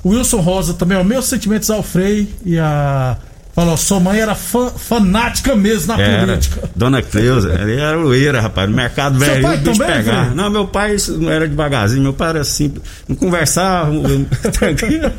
O 0.04 0.10
Wilson 0.12 0.40
Rosa 0.40 0.74
também, 0.74 0.98
ó, 0.98 1.04
meus 1.04 1.26
sentimentos 1.26 1.70
ao 1.70 1.84
Frei 1.84 2.30
e 2.46 2.58
a. 2.58 3.18
Falou, 3.58 3.76
sua 3.76 4.00
mãe 4.00 4.20
era 4.20 4.36
fã- 4.36 4.70
fanática 4.70 5.56
mesmo 5.56 5.88
na 5.98 6.00
Era. 6.00 6.28
política. 6.28 6.70
Dona 6.76 7.02
Cleusa, 7.02 7.58
ele 7.60 7.78
era 7.82 7.98
loeira, 7.98 8.40
rapaz. 8.40 8.70
No 8.70 8.76
mercado 8.76 9.18
velho, 9.18 9.42
pai 9.42 9.58
bicho 9.58 9.80
também, 9.80 10.02
velho? 10.04 10.36
Não, 10.36 10.48
meu 10.52 10.68
pai 10.68 10.96
não 11.18 11.32
era 11.32 11.48
devagarzinho, 11.48 12.04
meu 12.04 12.14
pai 12.14 12.30
era 12.30 12.44
simples. 12.44 12.84
Não 13.10 13.16
conversava, 13.16 13.92
tranquilo. 14.54 15.12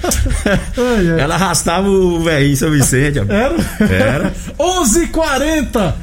Ela 1.19 1.35
arrastava 1.35 1.88
o 1.88 2.23
velhinho 2.23 2.56
São 2.56 2.70
Vicente. 2.70 3.19
Era? 3.19 3.56
Era. 3.93 4.32
11:40 4.56 5.94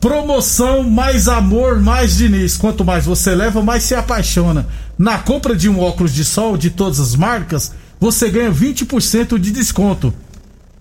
Promoção 0.00 0.82
mais 0.82 1.28
amor, 1.28 1.80
mais 1.80 2.16
Diniz. 2.16 2.56
Quanto 2.56 2.82
mais 2.82 3.04
você 3.04 3.34
leva, 3.34 3.62
mais 3.62 3.82
se 3.84 3.94
apaixona. 3.94 4.66
Na 4.98 5.18
compra 5.18 5.54
de 5.54 5.68
um 5.68 5.80
óculos 5.80 6.14
de 6.14 6.24
sol 6.24 6.56
de 6.56 6.70
todas 6.70 6.98
as 7.00 7.14
marcas, 7.14 7.72
você 8.00 8.30
ganha 8.30 8.50
20% 8.50 9.38
de 9.38 9.50
desconto. 9.50 10.12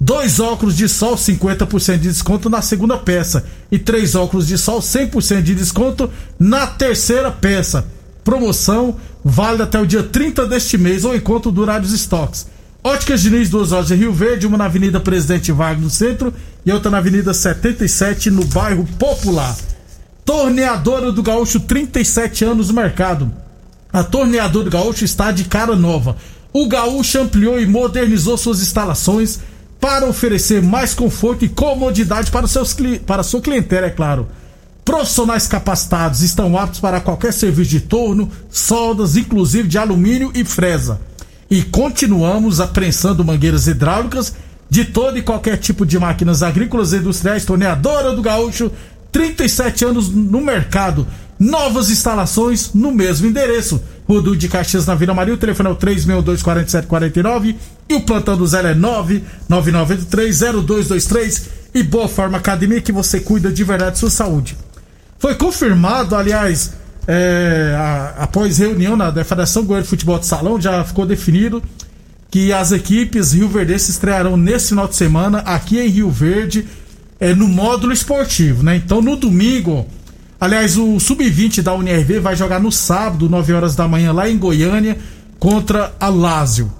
Dois 0.05 0.37
óculos 0.37 0.75
de 0.75 0.89
sol, 0.89 1.15
50% 1.15 1.97
de 1.97 2.09
desconto 2.09 2.49
na 2.49 2.61
segunda 2.61 2.97
peça. 2.97 3.45
E 3.71 3.79
três 3.79 4.15
óculos 4.15 4.45
de 4.45 4.57
sol, 4.57 4.81
100% 4.81 5.41
de 5.41 5.55
desconto 5.55 6.11
na 6.37 6.67
terceira 6.67 7.31
peça. 7.31 7.85
Promoção 8.21 8.97
válida 9.23 9.63
até 9.63 9.79
o 9.79 9.85
dia 9.85 10.03
30 10.03 10.45
deste 10.45 10.77
mês 10.77 11.05
ou 11.05 11.15
enquanto 11.15 11.53
durar 11.53 11.81
os 11.81 11.93
estoques. 11.93 12.47
Óticas 12.83 13.21
Diniz, 13.21 13.49
duas 13.49 13.71
lojas 13.71 13.91
em 13.91 13.95
Rio 13.95 14.11
Verde, 14.11 14.45
uma 14.45 14.57
na 14.57 14.65
Avenida 14.65 14.99
Presidente 14.99 15.53
Vargas 15.53 15.81
no 15.81 15.89
centro 15.89 16.33
e 16.65 16.71
outra 16.73 16.91
na 16.91 16.97
Avenida 16.97 17.33
77 17.33 18.29
no 18.29 18.43
bairro 18.43 18.85
Popular. 18.99 19.55
Torneadora 20.25 21.13
do 21.13 21.23
Gaúcho, 21.23 21.61
37 21.61 22.43
anos 22.43 22.67
no 22.67 22.73
mercado. 22.73 23.31
A 23.93 24.03
Torneadora 24.03 24.65
do 24.65 24.71
Gaúcho 24.71 25.05
está 25.05 25.31
de 25.31 25.45
cara 25.45 25.77
nova. 25.77 26.17
O 26.51 26.67
Gaúcho 26.67 27.21
ampliou 27.21 27.57
e 27.57 27.65
modernizou 27.65 28.37
suas 28.37 28.61
instalações 28.61 29.39
para 29.83 30.05
oferecer 30.05 30.61
mais 30.61 30.93
conforto 30.93 31.43
e 31.43 31.49
comodidade 31.49 32.31
para, 32.31 32.47
seus, 32.47 32.73
para 33.05 33.21
sua 33.21 33.41
clientela, 33.41 33.87
é 33.87 33.89
claro. 33.89 34.29
Profissionais 34.85 35.45
capacitados 35.45 36.21
estão 36.21 36.57
aptos 36.57 36.79
para 36.79 37.01
qualquer 37.01 37.33
serviço 37.33 37.71
de 37.71 37.81
torno, 37.81 38.31
soldas, 38.49 39.17
inclusive 39.17 39.67
de 39.67 39.77
alumínio 39.77 40.31
e 40.33 40.45
fresa. 40.45 41.01
E 41.51 41.61
continuamos 41.63 42.61
apreensando 42.61 43.25
mangueiras 43.25 43.67
hidráulicas 43.67 44.33
de 44.69 44.85
todo 44.85 45.17
e 45.17 45.21
qualquer 45.21 45.57
tipo 45.57 45.85
de 45.85 45.99
máquinas 45.99 46.41
agrícolas 46.43 46.93
e 46.93 46.97
industriais. 46.99 47.43
Torneadora 47.43 48.13
do 48.13 48.21
Gaúcho, 48.21 48.71
37 49.11 49.83
anos 49.83 50.07
no 50.07 50.39
mercado. 50.39 51.05
Novas 51.43 51.89
instalações 51.89 52.71
no 52.73 52.91
mesmo 52.91 53.27
endereço. 53.27 53.81
Rodul 54.07 54.35
de 54.35 54.47
Caxias 54.47 54.85
na 54.85 54.95
Vila 54.95 55.13
Maria. 55.13 55.33
O 55.33 55.37
telefone 55.37 55.69
é 55.69 55.71
o 55.71 55.75
3624749 55.75 57.55
e 57.89 57.93
o 57.95 58.01
plantão 58.01 58.37
do 58.37 58.45
zero 58.47 58.67
é 58.69 58.75
999830223 58.75 61.43
e 61.73 61.83
Boa 61.83 62.07
Forma 62.07 62.37
Academia 62.37 62.81
que 62.81 62.91
você 62.91 63.19
cuida 63.19 63.51
de 63.51 63.63
verdade 63.63 63.93
de 63.93 63.99
sua 63.99 64.09
saúde. 64.09 64.57
Foi 65.17 65.35
confirmado, 65.35 66.15
aliás, 66.15 66.73
é, 67.07 67.75
a- 67.77 68.13
após 68.23 68.57
reunião 68.57 68.95
na 68.95 69.11
Federação 69.23 69.63
Goiânia 69.63 69.83
de 69.83 69.89
Futebol 69.89 70.19
de 70.19 70.25
Salão, 70.25 70.59
já 70.61 70.83
ficou 70.83 71.05
definido 71.05 71.61
que 72.29 72.51
as 72.53 72.71
equipes 72.71 73.33
Rio 73.33 73.47
Verde 73.49 73.77
se 73.79 73.91
estrearão 73.91 74.35
nesse 74.37 74.69
final 74.69 74.87
de 74.87 74.95
semana 74.95 75.39
aqui 75.39 75.79
em 75.79 75.87
Rio 75.87 76.09
Verde, 76.09 76.67
é, 77.19 77.33
no 77.33 77.47
módulo 77.47 77.93
esportivo, 77.93 78.63
né? 78.63 78.75
Então 78.75 79.01
no 79.01 79.15
domingo, 79.15 79.87
aliás, 80.43 80.77
o 80.77 80.99
Sub-20 80.99 81.61
da 81.61 81.73
UNRV 81.73 82.19
vai 82.19 82.35
jogar 82.35 82.59
no 82.59 82.71
sábado, 82.71 83.29
9 83.29 83.53
horas 83.53 83.75
da 83.75 83.87
manhã, 83.87 84.11
lá 84.11 84.29
em 84.29 84.37
Goiânia, 84.37 84.97
contra 85.39 85.93
a 85.99 86.09
Lázio. 86.09 86.71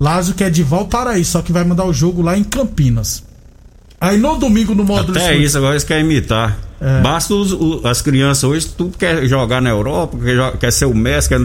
Lázio 0.00 0.34
que 0.34 0.42
é 0.44 0.50
de 0.50 0.62
Valparaíso, 0.62 1.30
só 1.32 1.42
que 1.42 1.52
vai 1.52 1.64
mandar 1.64 1.84
o 1.84 1.92
jogo 1.92 2.22
lá 2.22 2.36
em 2.36 2.42
Campinas. 2.44 3.22
Aí 4.00 4.18
no 4.18 4.36
domingo 4.36 4.74
no 4.74 4.82
módulo 4.84 5.16
Até 5.16 5.36
isso, 5.36 5.56
agora 5.56 5.74
eles 5.74 5.84
querem 5.84 6.04
imitar. 6.04 6.58
É. 6.80 7.00
Basta 7.00 7.32
os- 7.34 7.52
o- 7.52 7.80
as 7.84 8.02
crianças 8.02 8.42
hoje, 8.42 8.66
tudo 8.76 8.98
quer 8.98 9.24
jogar 9.26 9.62
na 9.62 9.70
Europa, 9.70 10.18
quer, 10.18 10.56
quer 10.58 10.72
ser 10.72 10.86
o 10.86 10.94
Messi, 10.94 11.28
quer... 11.28 11.40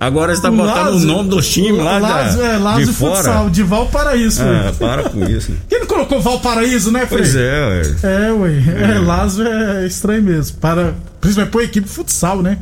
Agora 0.00 0.32
estão 0.32 0.56
tá 0.56 0.62
botando 0.62 0.94
o 0.94 1.00
nome 1.00 1.28
dos 1.28 1.48
times 1.48 1.82
lá 1.82 1.98
Lázio, 1.98 2.40
da, 2.40 2.46
é, 2.46 2.56
Lázio 2.58 2.86
de 2.86 2.92
fora. 2.92 3.16
Futsal, 3.16 3.50
de 3.50 3.62
Valparaíso. 3.64 4.42
É, 4.42 4.72
Frei. 4.72 4.88
para 4.88 5.08
com 5.08 5.24
isso. 5.24 5.52
Quem 5.68 5.80
não 5.80 5.86
colocou 5.86 6.20
Valparaíso, 6.20 6.92
né, 6.92 7.04
Frei? 7.06 7.22
Pois 7.22 7.34
é, 7.34 7.66
ué. 7.66 7.82
É, 8.02 8.32
ué. 8.32 8.94
É, 8.94 8.98
Lázio 9.00 9.46
é 9.46 9.86
estranho 9.86 10.22
mesmo. 10.22 10.58
Para, 10.58 10.94
principalmente 11.20 11.52
para 11.52 11.64
equipe 11.64 11.88
futsal, 11.88 12.42
né? 12.42 12.58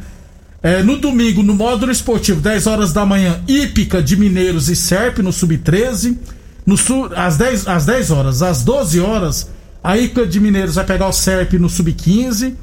É, 0.62 0.82
no 0.82 0.96
domingo, 0.96 1.42
no 1.42 1.54
módulo 1.54 1.92
esportivo, 1.92 2.40
10 2.40 2.66
horas 2.66 2.92
da 2.92 3.04
manhã, 3.04 3.38
Ípica 3.46 4.02
de 4.02 4.16
Mineiros 4.16 4.68
e 4.68 4.74
Serp 4.74 5.18
no 5.18 5.32
Sub-13. 5.32 6.16
No 6.64 6.76
sul, 6.76 7.10
às, 7.14 7.36
10, 7.36 7.68
às 7.68 7.84
10 7.86 8.10
horas, 8.10 8.42
às 8.42 8.64
12 8.64 8.98
horas, 8.98 9.50
a 9.84 9.96
Ípica 9.96 10.26
de 10.26 10.40
Mineiros 10.40 10.74
vai 10.74 10.84
pegar 10.84 11.06
o 11.06 11.12
Serp 11.12 11.52
no 11.52 11.68
Sub-15. 11.68 12.54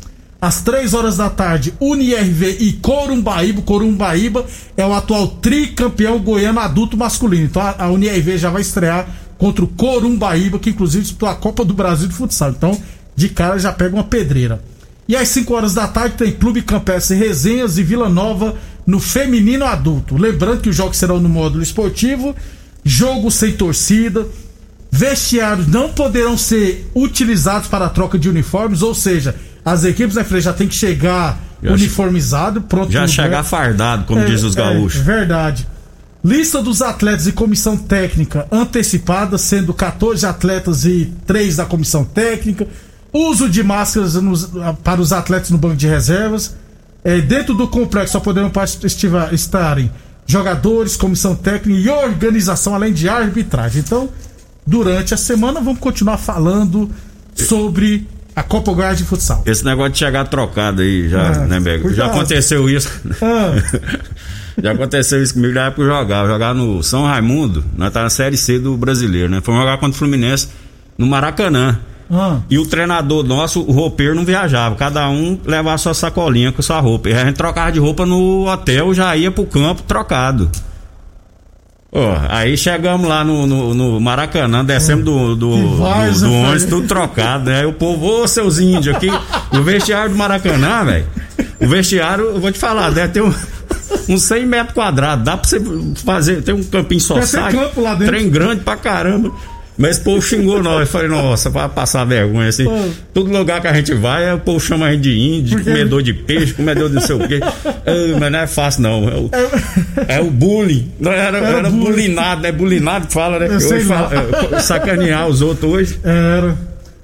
Às 0.44 0.60
3 0.60 0.94
horas 0.94 1.16
da 1.16 1.30
tarde, 1.30 1.74
UniRV 1.80 2.58
e 2.60 2.74
Corumbaíba. 2.74 3.62
Corumbaíba 3.62 4.46
é 4.76 4.86
o 4.86 4.94
atual 4.94 5.26
tricampeão 5.26 6.20
goiano 6.20 6.60
adulto 6.60 6.98
masculino. 6.98 7.46
Então 7.46 7.62
a, 7.62 7.86
a 7.86 7.90
UniRV 7.90 8.38
já 8.38 8.50
vai 8.50 8.62
estrear 8.62 9.08
contra 9.38 9.64
o 9.64 9.70
Corumbaíba, 9.70 10.60
que 10.60 10.72
inclusive 10.72 11.02
disputou 11.02 11.30
a 11.30 11.36
Copa 11.36 11.64
do 11.64 11.74
Brasil 11.74 12.10
de 12.10 12.14
futsal. 12.14 12.50
Então, 12.50 12.78
de 13.16 13.30
cara 13.30 13.58
já 13.58 13.72
pega 13.72 13.96
uma 13.96 14.04
pedreira. 14.04 14.62
E 15.08 15.16
às 15.16 15.30
5 15.30 15.54
horas 15.54 15.74
da 15.74 15.88
tarde 15.88 16.18
tem 16.18 16.34
Clube 16.34 16.62
Campestre 16.62 17.16
Resenhas 17.16 17.78
e 17.78 17.84
Vila 17.84 18.10
Nova 18.10 18.54
no 18.86 19.00
feminino 19.00 19.64
adulto. 19.64 20.18
Lembrando 20.18 20.60
que 20.60 20.70
os 20.70 20.76
jogos 20.76 20.98
serão 20.98 21.22
no 21.22 21.30
módulo 21.30 21.64
esportivo, 21.64 22.36
jogo 22.84 23.32
sem 23.32 23.54
torcida, 23.54 24.28
Vestiários 24.96 25.68
não 25.68 25.90
poderão 25.90 26.38
ser 26.38 26.88
utilizados 26.94 27.68
para 27.68 27.86
a 27.86 27.90
troca 27.90 28.20
de 28.20 28.30
uniformes, 28.30 28.84
ou 28.84 28.94
seja, 28.94 29.36
as 29.66 29.84
equipes 29.86 30.16
né, 30.16 30.24
Frei, 30.24 30.42
já 30.42 30.54
tem 30.54 30.68
que 30.68 30.76
chegar 30.76 31.40
Já 31.62 31.72
uniformizado, 31.72 32.62
pronto. 32.62 32.92
Já 32.92 33.08
chegar 33.08 33.44
fardado, 33.44 34.06
como 34.06 34.20
É, 34.22 34.26
diz 34.26 34.44
os 34.44 34.56
é, 34.56 34.60
gaúchos. 34.60 35.00
verdade. 35.02 35.68
Lista 36.24 36.62
dos 36.62 36.82
atletas 36.82 37.28
e 37.28 37.32
comissão 37.34 37.76
técnica 37.78 38.48
antecipada, 38.52 39.38
sendo 39.38 39.74
14 39.74 40.26
atletas 40.26 40.86
e 40.86 41.12
3 41.26 41.58
da 41.58 41.66
comissão 41.66 42.04
técnica. 42.06 42.66
Uso 43.14 43.50
de 43.50 43.62
máscaras 43.62 44.16
nos- 44.16 44.50
para 44.84 45.00
os 45.02 45.12
atletas 45.14 45.50
no 45.52 45.58
banco 45.58 45.76
de 45.76 45.88
reservas. 45.88 46.56
É, 47.04 47.20
dentro 47.20 47.54
do 47.54 47.68
complexo 47.68 48.14
só 48.14 48.20
poderão 48.22 48.50
estarem 49.34 49.92
jogadores, 50.26 50.96
comissão 50.96 51.36
técnica 51.36 51.80
e 51.82 51.90
organização, 51.90 52.74
além 52.74 52.94
de 52.94 53.10
arbitragem. 53.10 53.82
Então, 53.86 54.10
durante 54.66 55.14
a 55.14 55.18
semana, 55.18 55.60
vamos 55.60 55.80
continuar 55.80 56.18
falando 56.18 56.90
sobre 57.36 58.08
a 58.36 58.44
Copa 58.44 58.72
Goiás 58.74 58.98
de 58.98 59.04
Futsal. 59.04 59.44
Esse 59.46 59.64
negócio 59.66 59.92
de 59.94 60.00
chegar 60.00 60.26
trocado 60.28 60.82
aí, 60.82 61.10
já, 61.10 61.28
Ah, 61.28 61.40
né, 61.46 61.60
Bego? 61.60 61.94
Já 61.94 62.08
aconteceu 62.08 62.70
isso. 62.70 62.90
Ah, 63.22 63.54
Já 64.62 64.72
aconteceu 64.72 65.22
isso 65.24 65.34
comigo 65.34 65.54
na 65.56 65.62
época 65.66 65.82
que 65.84 65.90
eu 65.90 65.96
jogava. 65.96 66.28
Jogar 66.28 66.54
no 66.54 66.84
São 66.84 67.04
Raimundo, 67.06 67.64
nós 67.76 67.92
tá 67.92 68.04
na 68.04 68.10
Série 68.10 68.38
C 68.38 68.60
do 68.60 68.78
brasileiro, 68.78 69.28
né? 69.30 69.42
Fomos 69.42 69.60
jogar 69.62 69.78
contra 69.78 69.96
o 69.96 69.98
Fluminense 69.98 70.48
no 70.96 71.08
Maracanã. 71.08 71.80
ah, 72.12 72.38
E 72.50 72.60
o 72.60 72.66
treinador 72.68 73.24
nosso, 73.24 73.62
o 73.62 73.72
roupeiro, 73.72 74.14
não 74.14 74.24
viajava. 74.24 74.76
Cada 74.76 75.10
um 75.10 75.40
levava 75.44 75.78
sua 75.80 75.96
sacolinha 75.96 76.52
com 76.52 76.62
sua 76.62 76.80
roupa. 76.80 77.10
E 77.10 77.14
a 77.14 77.26
gente 77.26 77.36
trocava 77.36 77.72
de 77.72 77.80
roupa 77.80 78.06
no 78.06 78.48
hotel, 78.48 78.94
já 78.94 79.16
ia 79.18 79.32
pro 79.32 79.44
campo 79.46 79.82
trocado. 79.84 80.50
Ó, 81.96 82.18
aí 82.28 82.58
chegamos 82.58 83.08
lá 83.08 83.24
no, 83.24 83.46
no, 83.46 83.74
no 83.76 84.00
Maracanã, 84.00 84.66
descemos 84.66 85.06
do, 85.06 85.36
do, 85.36 85.76
voz, 85.78 86.22
do, 86.22 86.28
do 86.28 86.34
ônibus, 86.34 86.66
tudo 86.66 86.88
trocado, 86.88 87.52
né? 87.52 87.60
Aí 87.60 87.66
o 87.68 87.74
povo, 87.74 88.24
ô 88.24 88.28
seus 88.28 88.58
índios 88.58 88.96
aqui, 88.96 89.10
o 89.52 89.62
vestiário 89.62 90.10
do 90.10 90.18
Maracanã, 90.18 90.84
velho. 90.84 91.06
O 91.62 91.68
vestiário, 91.68 92.26
eu 92.26 92.40
vou 92.42 92.52
te 92.52 92.58
falar, 92.58 92.90
deve 92.90 93.14
ter 93.14 93.22
um, 93.22 93.32
uns 94.10 94.24
100 94.24 94.46
metros 94.48 94.74
quadrados. 94.74 95.24
Dá 95.24 95.38
pra 95.38 95.48
você 95.48 95.62
fazer, 96.04 96.42
tem 96.42 96.56
um 96.56 96.64
campinho 96.64 97.00
só. 97.00 97.14
Trem 98.08 98.28
grande 98.28 98.62
pra 98.62 98.76
caramba. 98.76 99.32
Mas 99.76 99.98
o 99.98 100.04
povo 100.04 100.22
xingou 100.22 100.62
nós. 100.62 100.82
Eu 100.82 100.88
falei, 100.88 101.08
nossa, 101.08 101.50
vai 101.50 101.68
passar 101.68 102.06
vergonha 102.06 102.48
assim. 102.50 102.66
Pô. 102.66 102.78
Todo 103.14 103.32
lugar 103.36 103.60
que 103.60 103.66
a 103.68 103.74
gente 103.74 103.94
vai, 103.96 104.32
o 104.34 104.38
povo 104.40 104.60
chama 104.60 104.86
a 104.86 104.92
gente 104.92 105.02
de 105.02 105.18
índio, 105.18 105.58
de 105.58 105.64
comedor 105.64 106.04
de 106.04 106.14
peixe, 106.14 106.54
comedor 106.54 106.90
de 106.90 106.96
não 106.96 107.02
sei 107.02 107.16
o 107.16 107.28
quê. 107.28 107.40
Ah, 107.86 108.18
mas 108.20 108.32
não 108.32 108.40
é 108.40 108.48
fácil, 108.48 108.82
não. 108.84 109.10
É 109.10 109.16
o, 109.16 109.30
é 110.08 110.22
o 110.22 110.30
bullying. 110.32 110.92
Não 111.00 111.12
era, 111.12 111.38
Era 111.40 111.48
era, 111.58 111.70
bullying. 111.70 111.84
bulinado, 111.86 112.42
né? 112.42 112.52
Bulinado 112.52 113.08
que 113.08 113.14
fala, 113.14 113.40
né? 113.40 113.48
Eu 113.48 113.56
Hoje 113.58 113.82
fala, 113.86 114.10
é, 114.54 114.60
sacanear 114.60 115.28
os 115.28 115.42
outros 115.42 115.72
hoje. 115.72 116.00
era. 116.04 116.56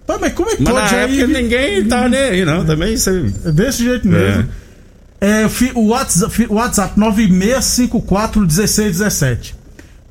Pá, 0.07 0.17
mas 0.21 0.33
como 0.33 0.49
é 0.49 0.55
que 0.55 0.63
Mas 0.63 0.73
pode 0.73 0.93
na 0.95 1.01
aí? 1.01 1.19
época 1.21 1.27
ninguém 1.41 1.83
tava 1.85 2.07
nem 2.09 2.19
aí, 2.19 2.45
não. 2.45 2.63
Também 2.65 2.95
você. 2.95 3.25
É 3.45 3.51
desse 3.51 3.83
jeito 3.83 4.07
mesmo. 4.07 4.45
É, 5.21 5.49
fi- 5.49 5.71
o 5.75 5.87
WhatsApp, 5.87 6.45
WhatsApp 6.49 6.97
96541617. 6.99 9.53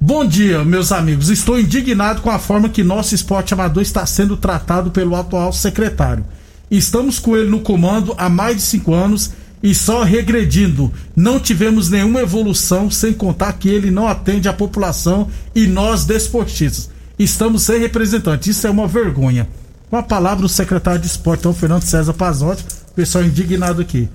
Bom 0.01 0.25
dia, 0.25 0.65
meus 0.65 0.93
amigos. 0.93 1.29
Estou 1.29 1.59
indignado 1.59 2.23
com 2.23 2.31
a 2.31 2.39
forma 2.39 2.69
que 2.69 2.85
nosso 2.85 3.17
esporte 3.17 3.53
amador 3.53 3.83
está 3.83 4.07
sendo 4.07 4.37
tratado 4.37 4.93
pelo 4.93 5.17
atual 5.17 5.53
secretário. 5.53 6.25
Estamos 6.71 7.19
com 7.19 7.37
ele 7.37 7.51
no 7.51 7.61
comando 7.61 8.15
há 8.17 8.29
mais 8.29 8.57
de 8.57 8.63
cinco 8.63 8.95
anos 8.95 9.33
e 9.61 9.75
só 9.75 10.05
regredindo. 10.05 10.93
Não 11.17 11.41
tivemos 11.41 11.91
nenhuma 11.91 12.21
evolução, 12.21 12.89
sem 12.89 13.13
contar 13.13 13.55
que 13.55 13.69
ele 13.69 13.91
não 13.91 14.07
atende 14.07 14.49
a 14.49 14.53
população 14.53 15.29
e 15.53 15.67
nós 15.67 16.05
desportistas. 16.05 16.89
Estamos 17.19 17.63
sem 17.63 17.81
representante. 17.81 18.51
Isso 18.51 18.69
é 18.69 18.71
uma 18.71 18.87
vergonha. 18.87 19.49
Com 19.91 19.97
a 19.97 20.03
palavra 20.03 20.47
o 20.47 20.49
secretário 20.49 21.01
de 21.01 21.09
esporte, 21.09 21.41
então, 21.41 21.53
Fernando 21.53 21.83
César 21.83 22.13
Pazotti. 22.13 22.65
Pessoal 22.95 23.25
indignado 23.25 23.83
aqui. 23.83 24.09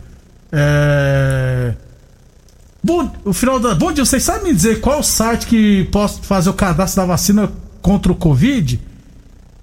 É... 0.50 1.74
Bom, 2.84 3.10
o 3.24 3.32
final 3.32 3.60
da... 3.62 3.74
Bom 3.74 3.94
dia, 3.94 4.04
vocês 4.04 4.24
sabem 4.24 4.50
me 4.50 4.54
dizer 4.54 4.82
qual 4.82 5.02
site 5.02 5.48
que 5.48 5.86
posso 5.86 6.22
fazer 6.22 6.50
o 6.50 6.54
cadastro 6.54 7.02
da 7.02 7.08
vacina 7.08 7.50
contra 7.82 8.12
o 8.12 8.16
Covid? 8.16 8.78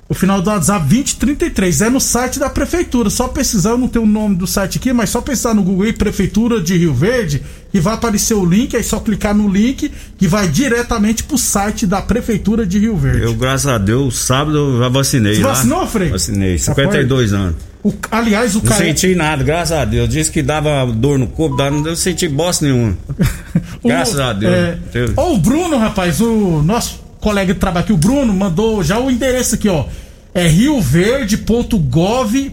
O 0.09 0.15
final 0.15 0.41
do 0.41 0.49
WhatsApp 0.51 0.89
2033 0.89 1.83
é 1.83 1.91
no 1.91 2.01
site 2.01 2.41
da 2.41 2.49
prefeitura. 2.49 3.11
Só 3.11 3.29
pesquisar, 3.29 3.71
eu 3.71 3.79
não 3.79 3.87
tenho 3.87 4.07
o 4.07 4.09
nome 4.09 4.35
do 4.37 4.47
site 4.47 4.79
aqui, 4.79 4.93
mas 4.93 5.11
só 5.11 5.21
pesquisar 5.21 5.55
no 5.55 5.63
Google 5.63 5.85
aí, 5.85 5.93
Prefeitura 5.93 6.61
de 6.61 6.77
Rio 6.77 6.93
Verde, 6.95 7.43
e 7.73 7.79
vai 7.79 7.95
aparecer 7.95 8.35
o 8.35 8.45
link, 8.45 8.75
aí 8.75 8.83
só 8.83 8.99
clicar 8.99 9.35
no 9.35 9.49
link 9.49 9.93
que 10.19 10.27
vai 10.27 10.49
diretamente 10.49 11.23
pro 11.23 11.39
site 11.39 11.87
da 11.87 12.03
Prefeitura 12.03 12.67
de 12.67 12.79
Rio 12.79 12.97
Verde. 12.97 13.23
Eu, 13.23 13.35
graças 13.35 13.69
a 13.69 13.79
Deus, 13.79 14.19
sábado 14.19 14.57
eu 14.57 14.79
já 14.81 14.89
vacinei. 14.89 15.37
Você 15.37 15.43
lá. 15.43 15.51
vacinou, 15.51 15.87
Frei? 15.87 16.09
Vacinei, 16.09 16.59
52 16.59 17.33
anos. 17.33 17.70
O- 17.83 17.95
aliás, 18.11 18.55
o 18.55 18.59
Não 18.59 18.67
cara. 18.67 18.85
senti 18.85 19.15
nada, 19.15 19.43
graças 19.43 19.73
a 19.77 19.85
Deus. 19.87 20.07
Disse 20.09 20.31
que 20.31 20.43
dava 20.43 20.85
dor 20.93 21.19
no 21.19 21.27
corpo, 21.27 21.57
dava- 21.57 21.71
não 21.71 21.97
senti 21.97 22.29
bosta 22.29 22.67
nenhuma. 22.67 22.97
Graças 23.85 24.21
a 24.21 24.33
Deus. 24.35 24.53
É, 24.53 24.79
Deus. 24.93 25.13
Ó, 25.17 25.33
o 25.33 25.39
Bruno, 25.39 25.79
rapaz, 25.79 26.21
o 26.21 26.61
nosso 26.63 27.01
colega 27.21 27.55
de 27.55 27.59
trabalho 27.61 27.85
aqui, 27.85 27.93
o 27.95 27.97
Bruno, 27.97 28.33
mandou 28.35 28.85
já 28.85 28.99
o 28.99 29.11
endereço 29.11 29.55
aqui, 29.55 29.69
ó. 29.71 29.87
É 30.35 30.47
rioverde.gov. 30.47 32.53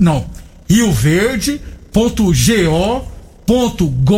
Não, 0.00 0.24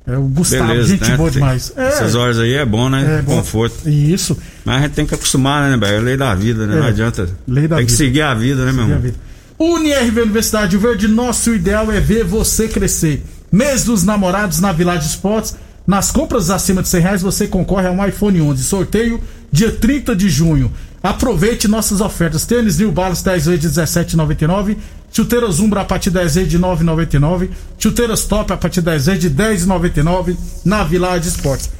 É 0.06 0.16
o 0.16 0.22
Gustavo, 0.22 0.66
Beleza, 0.66 0.88
gente 0.88 1.08
né? 1.08 1.16
boa 1.16 1.30
Tem- 1.30 1.40
demais. 1.40 1.72
É, 1.76 1.86
Essas 1.86 2.14
horas 2.16 2.38
aí 2.38 2.54
é 2.54 2.64
bom, 2.64 2.88
né? 2.88 3.18
é 3.20 3.22
bom. 3.22 3.36
Conforto. 3.36 3.88
Isso. 3.88 4.36
Mas 4.64 4.76
a 4.78 4.80
gente 4.82 4.92
tem 4.94 5.06
que 5.06 5.14
acostumar, 5.14 5.62
né, 5.62 5.70
Neberg? 5.70 5.94
É 5.96 6.00
lei 6.00 6.16
da 6.16 6.34
vida, 6.34 6.66
né? 6.66 6.76
É. 6.76 6.80
Não 6.80 6.86
adianta. 6.86 7.28
Lei 7.46 7.68
da 7.68 7.76
tem 7.76 7.86
que 7.86 7.92
vida. 7.92 8.04
seguir 8.04 8.22
a 8.22 8.34
vida, 8.34 8.64
né, 8.64 8.72
meu 8.72 8.84
irmão? 8.88 9.12
UniRV 9.58 10.22
Universidade 10.22 10.76
Verde, 10.76 11.06
nosso 11.06 11.54
ideal 11.54 11.90
é 11.92 12.00
ver 12.00 12.24
você 12.24 12.66
crescer. 12.66 13.22
Mês 13.52 13.84
dos 13.84 14.02
namorados 14.02 14.60
na 14.60 14.72
Village 14.72 15.06
Esportes. 15.06 15.54
Nas 15.86 16.10
compras 16.10 16.50
acima 16.50 16.82
de 16.82 16.88
100 16.88 17.00
reais 17.00 17.22
você 17.22 17.46
concorre 17.46 17.86
a 17.86 17.90
um 17.92 18.04
iPhone 18.04 18.40
11. 18.40 18.62
Sorteio 18.64 19.20
dia 19.52 19.70
30 19.70 20.16
de 20.16 20.28
junho. 20.28 20.72
Aproveite 21.02 21.66
nossas 21.66 22.00
ofertas. 22.00 22.46
Tênis 22.46 22.78
New 22.78 22.92
Balance 22.92 23.24
10 23.24 23.46
vezes 23.46 23.60
de 23.60 23.80
17,99. 23.80 24.76
Chuteiras 25.10 25.58
Umbra 25.58 25.80
a 25.80 25.84
partir 25.84 26.10
de 26.10 26.18
10 26.18 26.34
vezes 26.36 26.50
de 26.50 26.58
9,99. 26.58 27.50
Chuteiras 27.76 28.24
Top 28.24 28.52
a 28.52 28.56
partir 28.56 28.80
de 28.80 28.86
10 28.86 29.06
vezes 29.06 29.20
de 29.20 29.30
10,99 29.30 30.36
na 30.64 30.84
Village 30.84 31.28
Esportes. 31.28 31.70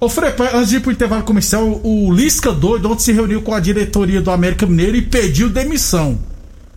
Ô 0.00 0.08
Frepa, 0.08 0.50
antes 0.54 0.70
de 0.70 0.76
ir 0.76 0.80
pro 0.80 0.90
intervalo 0.90 1.22
comercial, 1.22 1.80
o 1.82 2.12
Lisca 2.12 2.52
doido 2.52 2.90
ontem 2.90 3.04
se 3.04 3.12
reuniu 3.12 3.42
com 3.42 3.54
a 3.54 3.60
diretoria 3.60 4.20
do 4.20 4.30
América 4.30 4.66
Mineiro 4.66 4.96
e 4.96 5.02
pediu 5.02 5.48
demissão. 5.48 6.18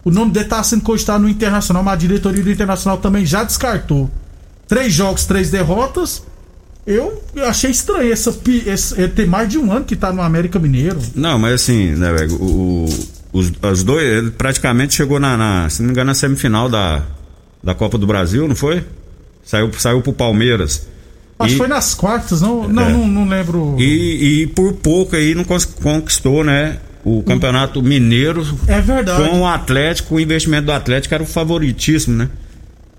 O 0.06 0.12
nome 0.12 0.32
dele 0.32 0.46
tá 0.46 0.64
sendo 0.64 0.84
cogitado 0.84 1.24
no 1.24 1.28
Internacional, 1.28 1.84
mas 1.84 1.96
a 1.96 1.98
diretoria 1.98 2.44
do 2.44 2.52
Internacional 2.52 3.00
também 3.00 3.26
já 3.26 3.44
descartou. 3.44 4.10
Três 4.68 4.94
jogos, 4.94 5.26
três 5.26 5.50
derrotas. 5.50 6.24
Eu 6.88 7.22
achei 7.46 7.70
estranho 7.70 8.12
essa, 8.14 8.34
esse, 8.66 8.94
ele 9.00 9.10
tem 9.10 9.26
mais 9.26 9.50
de 9.50 9.58
um 9.58 9.72
ano 9.72 9.84
que 9.84 9.96
tá 9.96 10.14
no 10.14 10.22
América 10.22 10.58
Mineiro. 10.58 11.00
Não, 11.14 11.38
mas 11.38 11.56
assim, 11.56 11.88
né, 11.92 12.14
velho? 12.14 12.34
O, 12.42 12.86
os, 13.34 13.52
os 13.62 13.84
dois, 13.84 14.06
ele 14.08 14.32
praticamente 14.32 14.94
chegou 14.96 15.20
na, 15.20 15.36
na, 15.36 15.70
se 15.70 15.82
não 15.82 15.88
me 15.88 15.92
engano, 15.92 16.08
na 16.08 16.14
semifinal 16.14 16.70
da, 16.70 17.04
da 17.62 17.76
Copa 17.76 17.98
do 17.98 18.08
Brasil, 18.08 18.48
não 18.48 18.56
foi? 18.56 18.84
Saiu, 19.44 19.70
saiu 19.78 20.02
pro 20.02 20.14
Palmeiras. 20.14 20.88
Acho 21.40 21.52
que 21.52 21.58
foi 21.58 21.68
nas 21.68 21.94
quartas, 21.94 22.42
não, 22.42 22.68
não, 22.68 22.84
É. 22.84 22.92
não, 22.92 23.08
não 23.08 23.28
lembro. 23.30 23.76
E, 23.78 24.42
e 24.44 24.48
por 24.48 24.74
pouco 24.74 25.16
aí 25.16 25.36
não 25.36 25.44
conquistou, 25.44 26.44
né? 26.44 26.78
O 27.04 27.22
Campeonato 27.22 27.82
Mineiro 27.84 28.46
É 28.68 28.82
verdade. 28.82 29.30
com 29.30 29.42
o 29.42 29.46
Atlético, 29.48 30.16
o 30.16 30.20
investimento 30.20 30.66
do 30.66 30.72
Atlético 30.72 31.14
era 31.14 31.24
o 31.24 31.28
favoritíssimo, 31.28 32.18
né? 32.18 32.30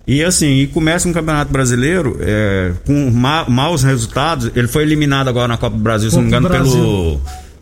E 0.09 0.25
assim, 0.25 0.61
e 0.61 0.67
começa 0.67 1.07
um 1.07 1.13
Campeonato 1.13 1.53
Brasileiro 1.53 2.17
é, 2.21 2.73
com 2.87 3.11
ma- 3.11 3.45
maus 3.47 3.83
resultados. 3.83 4.51
Ele 4.57 4.67
foi 4.67 4.83
eliminado 4.83 5.29
agora 5.29 5.47
na 5.49 5.59
Copa 5.59 5.77
do 5.77 5.83
Brasil, 5.83 6.09
se 6.11 6.17
não 6.17 6.23
me 6.25 6.31
Copa 6.31 6.47
engano, 6.47 6.65
pelo 6.65 7.21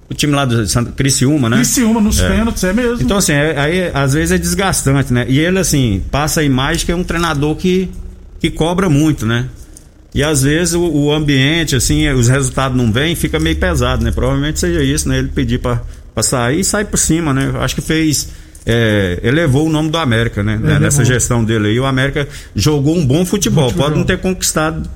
o 0.08 0.14
time 0.14 0.32
lá 0.32 0.44
do 0.44 0.64
Santa- 0.68 0.92
Criciúma, 0.92 1.50
né? 1.50 1.56
Criciúma 1.56 2.00
nos 2.00 2.20
É. 2.20 2.28
pênaltis, 2.28 2.62
é 2.62 2.72
mesmo. 2.72 3.02
Então, 3.02 3.16
assim, 3.16 3.32
é- 3.32 3.58
aí 3.58 3.90
às 3.92 4.12
vezes 4.14 4.30
é 4.30 4.38
desgastante, 4.38 5.12
né? 5.12 5.26
E 5.28 5.40
ele, 5.40 5.58
assim, 5.58 6.00
passa 6.12 6.40
a 6.40 6.44
imagem 6.44 6.86
que 6.86 6.92
é 6.92 6.94
um 6.94 7.02
treinador 7.02 7.56
que, 7.56 7.88
que 8.38 8.48
cobra 8.48 8.88
muito, 8.88 9.26
né? 9.26 9.46
E 10.14 10.22
às 10.22 10.42
vezes 10.44 10.74
o, 10.74 10.82
o 10.82 11.12
ambiente, 11.12 11.74
assim, 11.74 12.08
os 12.10 12.28
resultados 12.28 12.78
não 12.78 12.92
vêm, 12.92 13.16
fica 13.16 13.40
meio 13.40 13.56
pesado, 13.56 14.04
né? 14.04 14.12
Provavelmente 14.12 14.60
seja 14.60 14.80
isso, 14.84 15.08
né? 15.08 15.18
Ele 15.18 15.28
pedir 15.34 15.58
pra, 15.58 15.82
pra 16.14 16.22
sair 16.22 16.60
e 16.60 16.64
sair 16.64 16.84
por 16.84 16.96
cima, 16.96 17.34
né? 17.34 17.52
Acho 17.58 17.74
que 17.74 17.80
fez. 17.80 18.28
É, 18.66 19.20
elevou 19.23 19.66
o 19.66 19.70
nome 19.70 19.90
do 19.90 19.96
América, 19.99 20.42
né? 20.42 20.54
Elevou. 20.54 20.80
Nessa 20.80 21.04
gestão 21.04 21.44
dele 21.44 21.68
aí. 21.68 21.78
O 21.80 21.87
América 21.87 22.26
jogou 22.54 22.96
um 22.96 23.06
bom 23.06 23.25
futebol. 23.25 23.64
Futebol. 23.68 23.87
Pode 23.87 23.99
não 23.99 24.04
ter 24.04 24.18
conquistado 24.18 24.88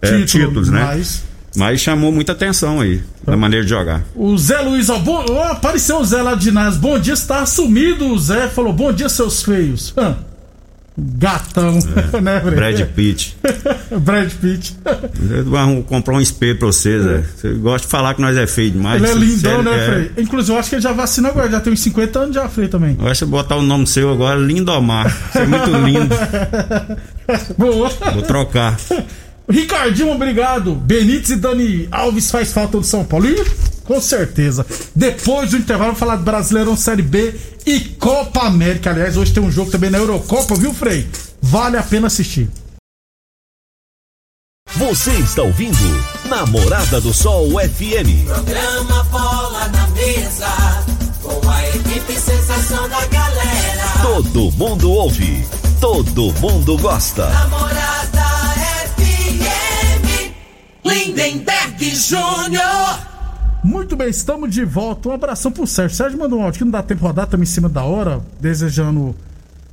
é, 0.00 0.06
Título, 0.08 0.26
títulos, 0.46 0.68
né? 0.70 0.80
mas- 0.82 1.22
Mas 1.54 1.80
chamou 1.82 2.10
muita 2.10 2.32
atenção 2.32 2.80
aí, 2.80 3.02
da 3.26 3.36
maneira 3.36 3.62
de 3.62 3.68
jogar. 3.70 4.02
O 4.16 4.36
Zé 4.38 4.58
Luiz, 4.62 4.88
ó, 4.88 4.98
bom, 4.98 5.22
ó, 5.28 5.44
apareceu 5.52 5.98
o 5.98 6.04
Zé 6.04 6.22
lá 6.22 6.34
de 6.34 6.50
Nas. 6.50 6.78
Bom 6.78 6.98
dia, 6.98 7.14
você 7.14 7.26
tá 7.28 7.44
sumido. 7.44 8.06
O 8.06 8.18
Zé 8.18 8.48
falou: 8.48 8.72
Bom 8.72 8.90
dia, 8.90 9.10
seus 9.10 9.42
feios. 9.42 9.92
Hã. 9.96 10.16
Gatão, 10.96 11.78
né, 12.22 12.40
Fred? 12.40 12.82
É. 12.82 12.84
Brad 12.84 12.88
Pitt. 12.88 13.36
Brad 14.00 14.30
Pitt. 14.30 14.76
Eu 15.30 15.44
vou 15.44 15.82
comprar 15.84 16.14
um 16.14 16.20
espelho 16.20 16.58
pra 16.58 16.66
você, 16.66 17.00
Zé. 17.00 17.24
Você 17.34 17.54
gosta 17.54 17.86
de 17.86 17.90
falar 17.90 18.14
que 18.14 18.20
nós 18.20 18.36
é 18.36 18.46
feio 18.46 18.72
demais. 18.72 19.02
Ele 19.02 19.10
é 19.10 19.14
lindão, 19.14 19.62
né, 19.62 19.74
é. 19.74 19.86
Frei? 19.86 20.24
Inclusive, 20.24 20.54
eu 20.54 20.60
acho 20.60 20.68
que 20.68 20.74
ele 20.76 20.82
já 20.82 20.92
vacinou 20.92 21.30
agora, 21.30 21.50
já 21.50 21.60
tem 21.60 21.72
uns 21.72 21.80
50 21.80 22.18
anos 22.18 22.34
já, 22.34 22.48
Frei, 22.48 22.68
também. 22.68 22.96
Eu 23.00 23.08
acho 23.08 23.24
que 23.24 23.30
botar 23.30 23.56
o 23.56 23.62
nome 23.62 23.86
seu 23.86 24.12
agora, 24.12 24.38
Lindomar. 24.38 25.10
Você 25.32 25.38
é 25.38 25.46
muito 25.46 25.70
lindo. 25.70 26.14
Boa. 27.56 27.90
Vou 28.12 28.22
trocar. 28.22 28.78
Ricardinho, 29.48 30.12
obrigado. 30.12 30.74
Benítez 30.74 31.30
e 31.30 31.36
Dani 31.36 31.88
Alves 31.90 32.30
faz 32.30 32.52
falta 32.52 32.78
do 32.78 32.84
São 32.84 33.04
Paulo. 33.04 33.26
Ih, 33.28 33.44
com 33.84 34.00
certeza. 34.00 34.66
Depois 34.94 35.50
do 35.50 35.56
intervalo, 35.56 35.90
vamos 35.90 35.98
falar 36.00 36.16
do 36.16 36.24
Brasileirão 36.24 36.76
Série 36.76 37.02
B 37.02 37.34
e 37.66 37.80
Copa 37.80 38.42
América. 38.42 38.90
Aliás, 38.90 39.16
hoje 39.16 39.32
tem 39.32 39.42
um 39.42 39.50
jogo 39.50 39.70
também 39.70 39.90
na 39.90 39.98
Eurocopa, 39.98 40.54
viu, 40.54 40.72
Frei? 40.72 41.08
Vale 41.40 41.76
a 41.76 41.82
pena 41.82 42.06
assistir. 42.06 42.48
Você 44.74 45.12
está 45.12 45.42
ouvindo 45.42 45.76
Namorada 46.28 47.00
do 47.00 47.12
Sol 47.12 47.50
FM. 47.50 48.24
Programa 48.26 49.04
Bola 49.04 49.68
na 49.68 49.86
Mesa, 49.88 50.48
com 51.22 51.48
a 51.48 51.68
equipe 51.68 52.14
sensação 52.14 52.88
da 52.88 53.04
galera. 53.06 53.84
Todo 54.02 54.50
mundo 54.52 54.90
ouve, 54.90 55.46
todo 55.80 56.32
mundo 56.40 56.78
gosta. 56.78 57.28
Namorada 57.28 58.24
FM, 58.96 60.32
Lindenberg 60.84 61.94
Júnior. 61.94 63.11
Muito 63.62 63.94
bem, 63.96 64.08
estamos 64.08 64.50
de 64.50 64.64
volta. 64.64 65.08
Um 65.08 65.12
abração 65.12 65.52
pro 65.52 65.66
Sérgio. 65.66 65.96
Sérgio 65.96 66.18
mandou 66.18 66.40
um 66.40 66.42
áudio 66.42 66.58
que 66.58 66.64
não 66.64 66.72
dá 66.72 66.82
tempo 66.82 67.00
de 67.00 67.06
rodar, 67.06 67.24
estamos 67.26 67.48
em 67.48 67.52
cima 67.52 67.68
da 67.68 67.82
hora, 67.84 68.20
desejando 68.40 69.14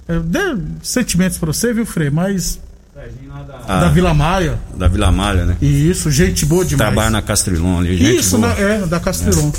é, 0.07 0.19
dê 0.19 0.39
sentimentos 0.83 1.37
pra 1.37 1.47
você, 1.47 1.73
viu, 1.73 1.85
Frei? 1.85 2.09
Mas 2.09 2.59
Ah, 3.67 3.79
da 3.81 3.89
Vila 3.89 4.13
Maia. 4.13 4.59
da 4.75 4.87
Vila 4.87 5.11
Malha, 5.11 5.45
né? 5.45 5.57
E 5.61 5.89
isso, 5.89 6.11
gente 6.11 6.45
boa 6.45 6.63
demais. 6.65 6.87
Trabalha 6.91 7.09
na 7.09 7.21
Castrilon 7.21 7.79
ali. 7.79 7.97
Gente 7.97 8.19
Isso, 8.19 8.37
boa. 8.37 8.53
né? 8.53 8.75
É, 8.83 8.85
da 8.85 8.99
Castelão. 8.99 9.51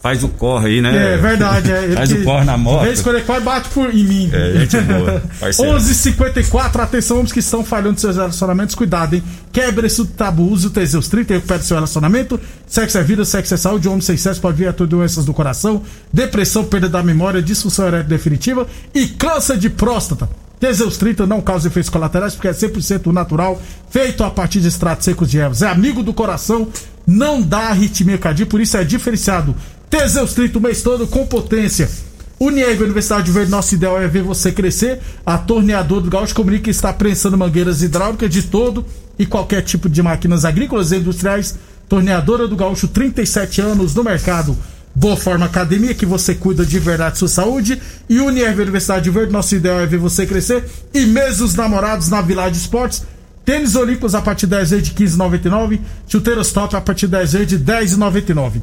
Faz 0.00 0.24
o 0.24 0.28
corre 0.28 0.68
aí, 0.68 0.80
né? 0.80 1.14
É, 1.14 1.16
verdade, 1.18 1.70
é. 1.70 1.92
Faz 1.94 2.10
o 2.10 2.22
corre 2.24 2.44
na 2.44 2.56
moto. 2.56 2.84
Vez 2.84 3.02
quando 3.02 3.16
ele 3.16 3.40
bate 3.40 3.68
por, 3.68 3.94
em 3.94 4.02
mim. 4.02 4.30
É, 4.32 4.60
gente 4.60 4.80
boa, 4.80 5.22
parceiro. 5.38 5.76
11h54, 5.78 6.80
atenção, 6.80 7.18
homens 7.18 7.32
que 7.32 7.40
estão 7.40 7.62
falhando 7.62 8.00
seus 8.00 8.16
relacionamentos, 8.16 8.74
cuidado, 8.74 9.14
hein? 9.14 9.22
Quebre 9.52 9.86
esse 9.86 10.02
tabu, 10.06 10.44
use 10.44 10.68
o 10.68 10.70
Teseus 10.70 11.06
30 11.06 11.34
e 11.34 11.36
recupere 11.36 11.62
seu 11.62 11.76
relacionamento. 11.76 12.40
Sexo 12.66 12.96
é 12.96 13.02
vida, 13.02 13.26
sexo 13.26 13.52
é 13.52 13.56
saúde, 13.58 13.88
homem 13.88 14.00
sem 14.00 14.16
sexo 14.16 14.40
pode 14.40 14.56
vir 14.56 14.68
a 14.68 14.72
ter 14.72 14.86
doenças 14.86 15.26
do 15.26 15.34
coração, 15.34 15.82
depressão, 16.10 16.64
perda 16.64 16.88
da 16.88 17.02
memória, 17.02 17.42
disfunção 17.42 17.86
erétil 17.86 18.08
definitiva 18.08 18.66
e 18.94 19.06
câncer 19.06 19.58
de 19.58 19.68
próstata. 19.68 20.30
Teseus 20.58 20.96
30 20.96 21.26
não 21.26 21.42
causa 21.42 21.68
efeitos 21.68 21.90
colaterais 21.90 22.34
porque 22.34 22.48
é 22.48 22.52
100% 22.52 23.12
natural, 23.12 23.60
feito 23.90 24.24
a 24.24 24.30
partir 24.30 24.60
de 24.60 24.68
extratos 24.68 25.04
secos 25.04 25.30
de 25.30 25.38
ervas. 25.38 25.60
É 25.62 25.68
amigo 25.68 26.02
do 26.02 26.14
coração, 26.14 26.68
não 27.06 27.42
dá 27.42 27.68
arritmia 27.68 28.16
cardíaca, 28.16 28.50
por 28.50 28.60
isso 28.60 28.76
é 28.76 28.84
diferenciado. 28.84 29.54
Teseus 29.90 30.34
30 30.34 30.56
o 30.56 30.62
mês 30.62 30.82
todo 30.82 31.04
com 31.08 31.26
potência. 31.26 31.90
Unieg, 32.38 32.80
Universidade 32.80 33.24
de 33.24 33.32
Verde, 33.32 33.50
nosso 33.50 33.74
ideal 33.74 34.00
é 34.00 34.06
ver 34.06 34.22
você 34.22 34.52
crescer. 34.52 35.00
A 35.26 35.36
torneadora 35.36 36.00
do 36.00 36.08
Gaúcho 36.08 36.32
comunica 36.32 36.70
está 36.70 36.92
prensando 36.92 37.36
mangueiras 37.36 37.82
hidráulicas 37.82 38.30
de 38.30 38.44
todo 38.44 38.86
e 39.18 39.26
qualquer 39.26 39.62
tipo 39.62 39.88
de 39.88 40.00
máquinas 40.00 40.44
agrícolas 40.44 40.92
e 40.92 40.96
industriais. 40.96 41.58
Torneadora 41.88 42.46
do 42.46 42.54
Gaúcho, 42.54 42.86
37 42.86 43.60
anos 43.60 43.92
no 43.92 44.04
mercado. 44.04 44.56
Boa 44.94 45.16
Forma 45.16 45.46
Academia, 45.46 45.92
que 45.92 46.06
você 46.06 46.36
cuida 46.36 46.64
de 46.64 46.78
verdade 46.78 47.18
sua 47.18 47.28
saúde. 47.28 47.82
E 48.08 48.20
Unieg, 48.20 48.60
Universidade 48.60 49.02
de 49.02 49.10
Verde, 49.10 49.32
nosso 49.32 49.56
ideal 49.56 49.80
é 49.80 49.86
ver 49.86 49.98
você 49.98 50.24
crescer. 50.24 50.64
E 50.94 51.04
Mesos 51.04 51.56
Namorados 51.56 52.08
na 52.08 52.22
Village 52.22 52.60
Esportes. 52.60 53.02
Tênis 53.44 53.74
Olímpicos 53.74 54.14
a 54.14 54.22
partir 54.22 54.46
de 54.46 54.52
10 54.52 54.70
vezes 54.70 54.88
de 54.88 54.94
15,99. 54.94 55.80
Chuteiros 56.06 56.52
Top 56.52 56.76
a 56.76 56.80
partir 56.80 57.06
de 57.06 57.12
10 57.12 57.32
vezes 57.32 57.48
de 57.48 57.58
10,99. 57.58 58.62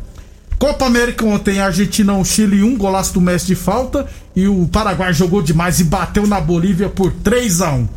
Copa 0.59 0.85
América 0.85 1.23
ontem, 1.25 1.59
Argentina 1.59 2.13
1, 2.13 2.25
Chile 2.25 2.63
1, 2.63 2.77
golaço 2.77 3.13
do 3.13 3.21
Messi 3.21 3.45
de 3.47 3.55
falta. 3.55 4.07
E 4.35 4.47
o 4.47 4.67
Paraguai 4.67 5.13
jogou 5.13 5.41
demais 5.41 5.79
e 5.79 5.83
bateu 5.83 6.25
na 6.25 6.39
Bolívia 6.41 6.89
por 6.89 7.11
3 7.11 7.61
a 7.61 7.71
1 7.73 7.87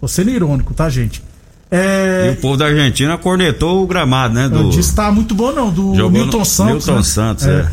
Tô 0.00 0.08
sendo 0.08 0.30
irônico, 0.30 0.72
tá, 0.74 0.88
gente? 0.88 1.22
E 1.70 1.76
É. 1.76 2.34
o 2.36 2.40
povo 2.40 2.56
da 2.56 2.66
Argentina 2.66 3.16
cornetou 3.18 3.82
o 3.82 3.86
gramado, 3.86 4.34
né? 4.34 4.48
Do... 4.48 4.70
disse 4.70 4.90
que 4.90 4.96
tá 4.96 5.10
muito 5.10 5.34
bom, 5.34 5.52
não, 5.52 5.70
do 5.70 5.94
Jogou 5.94 6.10
Milton 6.10 6.38
no- 6.38 6.44
Santos. 6.44 6.72
Milton 6.86 6.96
né? 6.96 7.02
Santos, 7.02 7.46
é. 7.46 7.68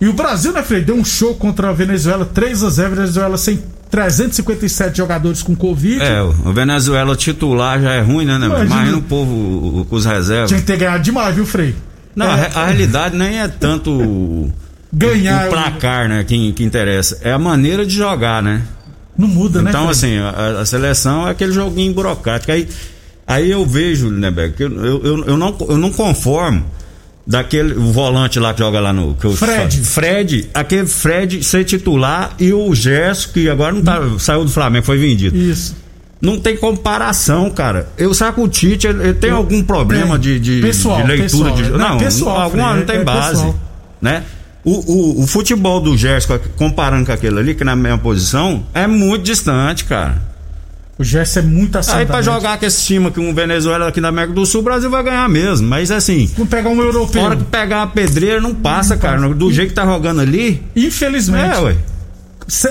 E 0.00 0.08
o 0.08 0.12
Brasil, 0.12 0.52
né, 0.52 0.62
Frei? 0.62 0.82
Deu 0.82 0.94
um 0.94 1.04
show 1.04 1.34
contra 1.34 1.70
a 1.70 1.72
Venezuela, 1.72 2.24
3 2.24 2.62
a 2.62 2.70
0 2.70 2.94
Venezuela 2.96 3.36
sem 3.38 3.58
357 3.90 4.96
jogadores 4.98 5.42
com 5.42 5.54
Covid. 5.54 6.02
É, 6.02 6.20
o 6.22 6.52
Venezuela 6.52 7.14
titular 7.16 7.80
já 7.80 7.92
é 7.92 8.00
ruim, 8.00 8.24
né? 8.24 8.38
né? 8.38 8.46
Imagina. 8.46 8.64
Imagina 8.74 8.96
o 8.98 9.02
povo 9.02 9.84
com 9.88 9.96
os 9.96 10.04
reservas. 10.04 10.48
Tinha 10.48 10.60
que 10.60 10.66
ter 10.66 10.76
ganhado 10.76 11.02
demais, 11.02 11.34
viu, 11.34 11.46
Frei? 11.46 11.74
Não, 12.16 12.26
É, 12.26 12.30
a, 12.30 12.34
re- 12.36 12.50
a 12.54 12.64
realidade 12.66 13.16
nem 13.16 13.38
é 13.40 13.46
tanto 13.46 14.50
ganhar. 14.92 15.46
o 15.46 15.50
placar, 15.50 16.08
né? 16.08 16.24
Que, 16.24 16.52
que 16.52 16.64
interessa. 16.64 17.18
É 17.22 17.30
a 17.32 17.38
maneira 17.38 17.84
de 17.86 17.94
jogar, 17.94 18.42
né? 18.42 18.62
Não 19.16 19.28
muda, 19.28 19.62
né? 19.62 19.70
Então, 19.70 19.88
assim, 19.88 20.16
a, 20.18 20.60
a 20.62 20.66
seleção 20.66 21.28
é 21.28 21.30
aquele 21.30 21.52
joguinho 21.52 21.92
burocrático. 21.94 22.50
Aí, 22.52 22.66
aí 23.26 23.50
eu 23.50 23.64
vejo, 23.64 24.10
né, 24.10 24.32
que 24.56 24.62
eu, 24.64 24.84
eu, 24.84 25.24
eu, 25.26 25.36
não, 25.36 25.56
eu 25.68 25.76
não 25.78 25.90
conformo 25.92 26.64
daquele 27.26 27.72
o 27.74 27.92
volante 27.92 28.38
lá 28.38 28.52
que 28.54 28.60
joga 28.60 28.78
lá 28.80 28.92
no. 28.92 29.14
Que 29.14 29.28
Fred. 29.34 29.80
Fred, 29.84 30.50
aquele 30.54 30.86
Fred 30.86 31.42
ser 31.42 31.64
titular 31.64 32.34
e 32.38 32.52
o 32.52 32.74
Gerson, 32.74 33.30
que 33.32 33.48
agora 33.48 33.72
não 33.72 33.82
tá. 33.82 34.00
saiu 34.18 34.44
do 34.44 34.50
Flamengo, 34.50 34.84
foi 34.86 34.98
vendido. 34.98 35.36
Isso. 35.36 35.74
Não 36.20 36.38
tem 36.40 36.56
comparação, 36.56 37.50
cara. 37.50 37.88
Eu 37.98 38.14
que 38.32 38.40
o 38.40 38.48
Tite 38.48 38.86
ele, 38.86 39.02
ele 39.02 39.14
tem 39.14 39.30
Eu- 39.30 39.36
algum 39.36 39.62
problema 39.62 40.18
tem. 40.18 40.40
de, 40.40 40.40
de, 40.40 40.60
Pessoal, 40.62 41.02
de 41.02 41.08
leitura 41.08 41.50
pessoal. 41.50 41.54
de. 41.54 41.70
Não, 41.70 41.78
Não, 41.90 41.98
pessoal, 41.98 42.40
alguma 42.40 42.74
não 42.74 42.86
tem 42.86 42.96
é 42.96 43.04
base. 43.04 43.30
pessoal. 43.32 43.54
Né? 44.00 44.22
O, 44.64 45.20
o, 45.20 45.22
o 45.22 45.26
futebol 45.26 45.80
do 45.80 45.96
Gerson, 45.96 46.38
comparando 46.56 47.06
com 47.06 47.12
aquele 47.12 47.38
ali, 47.38 47.54
que 47.54 47.62
na 47.62 47.76
mesma 47.76 47.98
posição, 47.98 48.64
é 48.74 48.86
muito 48.86 49.22
distante, 49.24 49.84
cara. 49.84 50.20
O 50.98 51.04
Gerson 51.04 51.40
é 51.40 51.42
muito 51.42 51.76
acima. 51.76 51.98
Aí 51.98 52.06
pra 52.06 52.22
jogar 52.22 52.58
com 52.58 52.64
esse 52.64 52.82
time 52.86 53.06
aqui, 53.08 53.20
um 53.20 53.34
Venezuela 53.34 53.86
aqui 53.86 54.00
na 54.00 54.08
América 54.08 54.32
do 54.34 54.46
Sul, 54.46 54.62
o 54.62 54.64
Brasil 54.64 54.88
vai 54.88 55.02
ganhar 55.04 55.28
mesmo. 55.28 55.68
Mas 55.68 55.90
assim, 55.90 56.26
Vamos 56.34 56.48
pegar 56.48 56.70
um 56.70 56.74
na 56.74 56.82
europeu. 56.82 57.22
hora 57.22 57.36
que 57.36 57.44
pegar 57.44 57.82
a 57.82 57.86
pedreira, 57.86 58.40
não 58.40 58.54
passa, 58.54 58.96
cara. 58.96 59.20
Do 59.34 59.52
jeito 59.52 59.68
que 59.68 59.74
tá 59.74 59.84
jogando 59.84 60.22
ali. 60.22 60.62
Infelizmente. 60.74 61.54
É, 61.54 61.60
ué. 61.60 61.76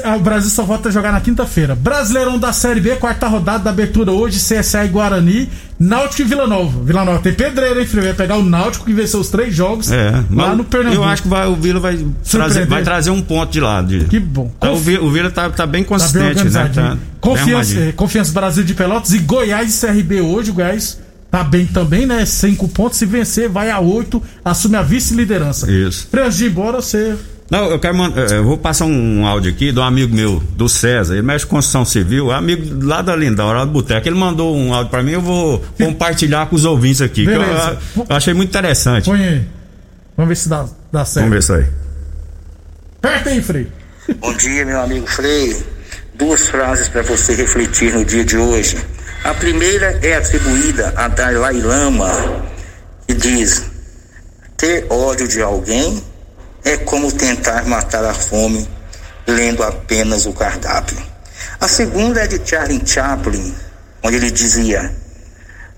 Ah, 0.06 0.16
O 0.16 0.20
Brasil 0.22 0.50
só 0.50 0.64
volta 0.64 0.88
a 0.90 0.92
jogar 0.92 1.12
na 1.12 1.20
quinta-feira. 1.20 1.76
Brasileirão 1.76 2.40
da 2.40 2.54
Série 2.54 2.80
B, 2.80 2.96
quarta 2.96 3.28
rodada 3.28 3.66
da 3.66 3.70
abertura 3.72 4.12
hoje, 4.12 4.38
CSA 4.40 4.86
e 4.86 4.88
Guarani, 4.88 5.50
Náutico 5.78 6.22
e 6.22 6.26
Vila 6.26 6.48
Nova. 6.48 6.82
Vila 6.84 7.04
Nova 7.04 7.20
tem 7.20 7.34
pedreira, 7.34 7.82
hein? 7.82 7.88
Vai 7.92 8.14
pegar 8.14 8.38
o 8.38 8.44
Náutico 8.44 8.86
que 8.86 8.94
venceu 8.94 9.20
os 9.20 9.30
três 9.30 9.54
jogos 9.54 9.92
É, 9.92 10.24
lá 10.32 10.56
no 10.56 10.64
Pernambuco. 10.64 11.04
eu 11.04 11.08
acho 11.08 11.24
que 11.24 11.28
vai, 11.28 11.46
o 11.48 11.56
Vila 11.56 11.80
vai 11.82 12.00
trazer, 12.30 12.66
vai 12.68 12.84
trazer 12.84 13.10
um 13.10 13.22
ponto 13.22 13.52
de 13.52 13.60
lá. 13.60 13.82
De... 13.82 14.06
Que 14.06 14.20
bom. 14.20 14.50
Tá, 14.60 14.72
o, 14.72 14.78
Vila, 14.78 15.04
o 15.04 15.12
Vila 15.12 15.30
tá, 15.30 15.50
tá 15.50 15.66
bem 15.66 15.66
Tá 15.66 15.66
bem 15.66 15.84
consistente, 15.84 16.44
né? 16.46 16.72
Tá 16.74 16.82
bem 16.92 17.00
Confiança, 17.20 17.52
armadinho. 17.72 17.90
eh, 17.90 17.92
Confiança 17.92 18.32
Brasil 18.32 18.64
de 18.64 18.74
Pelotas 18.74 19.12
e 19.14 19.20
Goiás 19.20 19.84
e 19.84 19.86
CRB 19.88 20.22
hoje. 20.22 20.52
O 20.52 20.54
Goiás 20.54 21.00
tá 21.30 21.44
bem 21.44 21.66
também, 21.66 22.06
né? 22.06 22.26
Cinco 22.26 22.68
pontos. 22.70 22.98
Se 22.98 23.06
vencer, 23.06 23.50
vai 23.50 23.70
a 23.72 23.80
oito, 23.80 24.24
assume 24.44 24.78
a 24.78 24.82
vice-liderança. 24.82 25.70
Isso. 25.70 26.08
Pra 26.10 26.26
antes 26.28 26.38
de 26.38 26.46
ir 26.46 26.50
embora, 26.52 26.78
você. 26.82 27.16
Não, 27.50 27.70
eu 27.70 27.80
quero 27.80 27.96
mandar, 27.96 28.32
eu 28.32 28.44
vou 28.44 28.58
passar 28.58 28.86
um 28.86 29.26
áudio 29.26 29.52
aqui 29.52 29.72
do 29.72 29.80
amigo 29.82 30.16
meu, 30.16 30.40
do 30.40 30.68
César, 30.68 31.14
ele 31.14 31.22
mexe 31.22 31.46
com 31.46 31.56
construção 31.58 31.86
civil, 31.86 32.32
amigo 32.32 32.84
lá 32.84 33.04
da 33.04 33.16
Lindão, 33.16 33.52
lá 33.52 33.64
do 33.64 33.72
Boteco. 33.72 34.08
Ele 34.08 34.18
mandou 34.18 34.56
um 34.56 34.74
áudio 34.74 34.90
pra 34.90 35.04
mim, 35.04 35.12
eu 35.12 35.22
vou 35.22 35.64
compartilhar 35.80 36.48
com 36.48 36.56
os 36.56 36.66
ouvintes 36.66 37.02
aqui. 37.02 37.24
que 37.24 37.30
eu, 37.30 37.40
Beleza. 37.40 37.78
eu 38.10 38.16
achei 38.16 38.34
muito 38.34 38.50
interessante. 38.50 39.06
Põe 39.06 39.24
aí. 39.24 39.48
Vamos 40.18 40.30
ver 40.30 40.36
se 40.36 40.50
dá, 40.50 40.66
dá 40.92 41.06
certo. 41.06 41.30
Vamos 41.30 41.32
ver 41.34 41.40
isso 41.40 41.54
aí. 41.54 41.66
Aperta 42.98 43.30
aí, 43.30 43.42
Frei. 43.42 43.68
Bom 44.20 44.34
dia, 44.34 44.66
meu 44.66 44.82
amigo 44.82 45.06
Frei. 45.06 45.56
Duas 46.16 46.48
frases 46.48 46.88
para 46.88 47.04
você 47.04 47.36
refletir 47.36 47.94
no 47.94 48.04
dia 48.04 48.26
de 48.26 48.38
hoje. 48.38 48.78
A 49.24 49.34
primeira 49.34 50.00
é 50.02 50.16
atribuída 50.16 50.94
a 50.96 51.08
Dalai 51.10 51.62
Lama, 51.62 52.12
que 53.08 53.14
diz: 53.14 53.66
Ter 54.58 54.88
ódio 54.90 55.28
de 55.28 55.42
alguém 55.42 56.02
é 56.66 56.78
como 56.78 57.12
tentar 57.12 57.66
matar 57.66 58.04
a 58.04 58.14
fome 58.14 58.68
lendo 59.28 59.64
apenas 59.64 60.26
o 60.26 60.34
cardápio. 60.34 60.98
A 61.60 61.68
segunda 61.68 62.22
é 62.22 62.28
de 62.28 62.42
Charlie 62.44 62.82
Chaplin, 62.86 63.54
onde 64.04 64.18
ele 64.18 64.32
dizia: 64.32 64.92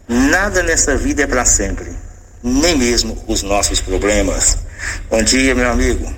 Nada 0.08 0.64
nessa 0.64 0.96
vida 0.96 1.24
é 1.24 1.28
para 1.28 1.46
sempre, 1.46 1.92
nem 2.42 2.78
mesmo 2.78 3.22
os 3.28 3.44
nossos 3.44 3.82
problemas. 3.82 4.60
Bom 5.10 5.22
dia, 5.22 5.54
meu 5.54 5.70
amigo. 5.70 6.12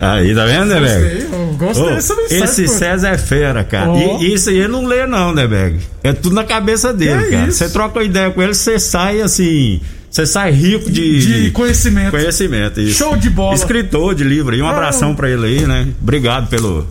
Aí, 0.00 0.34
tá 0.34 0.44
vendo, 0.44 0.74
né, 0.80 1.26
Gostei, 1.56 1.94
dessa 1.94 2.16
mensagem, 2.16 2.44
esse 2.44 2.64
pô. 2.64 2.72
César 2.72 3.08
é 3.10 3.18
fera, 3.18 3.62
cara. 3.62 3.90
Ó. 3.90 4.20
E 4.20 4.34
isso 4.34 4.50
aí 4.50 4.58
ele 4.58 4.68
não 4.68 4.84
lê, 4.84 5.06
não, 5.06 5.32
né, 5.32 5.46
Beg? 5.46 5.80
É 6.02 6.12
tudo 6.12 6.34
na 6.34 6.44
cabeça 6.44 6.92
dele, 6.92 7.24
Que 7.24 7.30
cara. 7.30 7.52
Você 7.52 7.68
troca 7.68 7.98
uma 8.00 8.04
ideia 8.04 8.30
com 8.30 8.42
ele, 8.42 8.54
você 8.54 8.78
sai 8.78 9.20
assim. 9.20 9.80
Você 10.14 10.26
sai 10.26 10.52
rico 10.52 10.88
de, 10.92 11.42
De 11.44 11.50
conhecimento. 11.50 12.12
conhecimento. 12.12 12.80
isso. 12.80 12.98
Show 12.98 13.16
de 13.16 13.28
bola. 13.28 13.52
Escritor 13.56 14.14
de 14.14 14.22
livro 14.22 14.54
aí. 14.54 14.62
Um 14.62 14.66
Ah. 14.68 14.70
abração 14.70 15.12
pra 15.12 15.28
ele 15.28 15.44
aí, 15.44 15.66
né? 15.66 15.88
Obrigado 16.00 16.46
pelo, 16.48 16.86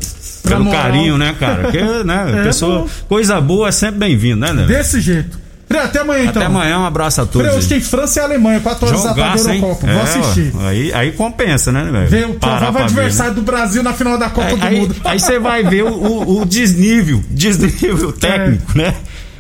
pelo 0.46 0.66
moral. 0.66 0.82
carinho, 0.84 1.18
né, 1.18 1.34
cara? 1.40 1.72
Que, 1.72 1.78
né, 2.04 2.40
É, 2.40 2.44
pessoa, 2.44 2.80
bom. 2.80 2.90
coisa 3.08 3.40
boa 3.40 3.70
é 3.70 3.72
sempre 3.72 4.00
bem-vindo, 4.00 4.42
né, 4.42 4.52
né? 4.52 4.66
Desse 4.66 5.00
jeito. 5.00 5.42
Frei, 5.70 5.82
até 5.82 6.00
amanhã 6.02 6.24
então. 6.26 6.42
Até 6.42 6.46
amanhã, 6.52 6.80
um 6.80 6.86
abraço 6.86 7.22
a 7.22 7.26
todos. 7.26 7.48
Frei, 7.48 7.58
hoje 7.58 7.74
aí. 7.74 7.80
tem 7.80 7.82
França 7.90 8.20
e 8.20 8.24
Alemanha, 8.24 8.60
4 8.60 8.88
horas 8.90 9.04
da 9.06 9.14
tarde? 9.14 9.40
Eurocopa. 9.48 9.88
Vou 9.88 9.96
É, 9.96 10.04
assistir. 10.04 10.52
ó, 10.56 10.68
aí, 10.68 10.94
aí 10.94 11.12
compensa, 11.14 11.72
né, 11.72 11.88
velho? 11.90 12.08
Ver 12.10 12.26
o 12.28 12.34
provável 12.34 12.74
né? 12.74 12.84
adversário 12.84 13.34
do 13.36 13.42
Brasil 13.42 13.82
na 13.82 13.94
final 13.94 14.18
da 14.18 14.30
Copa 14.30 14.54
do 14.58 14.66
Aí- 14.66 14.80
Mundo. 14.82 14.96
Aí 15.06 15.18
você 15.18 15.40
vai 15.40 15.64
ver 15.64 15.84
o, 15.86 15.94
o- 15.94 16.42
o 16.42 16.46
desnível, 16.46 17.24
desnível 17.32 18.12
técnico, 18.20 18.64
É. 18.76 18.78
né? 18.78 18.96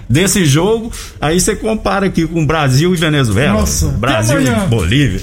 Desse 0.10 0.46
jogo, 0.46 0.92
aí 1.20 1.40
você 1.40 1.56
compara 1.56 2.08
aqui 2.08 2.28
com 2.28 2.46
Brasil 2.46 2.94
e 2.94 2.98
Venezuela. 2.98 3.60
Nossa, 3.62 3.88
Brasil 3.88 4.42
e 4.42 4.50
Bolívia. 4.68 5.22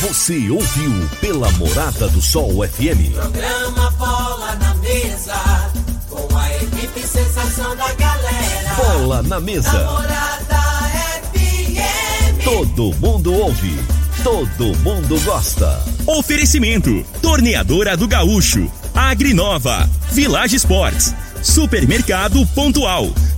Você 0.00 0.50
ouviu 0.50 0.92
pela 1.20 1.50
Morada 1.52 2.08
do 2.08 2.20
Sol 2.20 2.66
FM. 2.66 3.12
Programa 3.14 3.90
Bola 3.92 4.56
na 4.60 4.74
Mesa, 4.76 5.70
com 6.10 6.36
a 6.36 6.54
equipe 6.56 7.00
sensação 7.00 7.76
da 7.76 7.92
galera. 7.94 8.74
Bola 8.76 9.22
na 9.22 9.40
mesa. 9.40 9.70
Morada 9.72 10.90
FM. 11.32 12.44
Todo 12.44 12.94
mundo 12.98 13.32
ouve. 13.32 13.78
Todo 14.22 14.76
mundo 14.78 15.20
gosta. 15.20 15.82
Oferecimento: 16.06 17.04
Torneadora 17.20 17.96
do 17.96 18.08
Gaúcho, 18.08 18.70
Agrinova, 18.94 19.88
Village 20.12 20.56
Sports, 20.56 21.14
Supermercado 21.42 22.46
Pontual, 22.54 23.12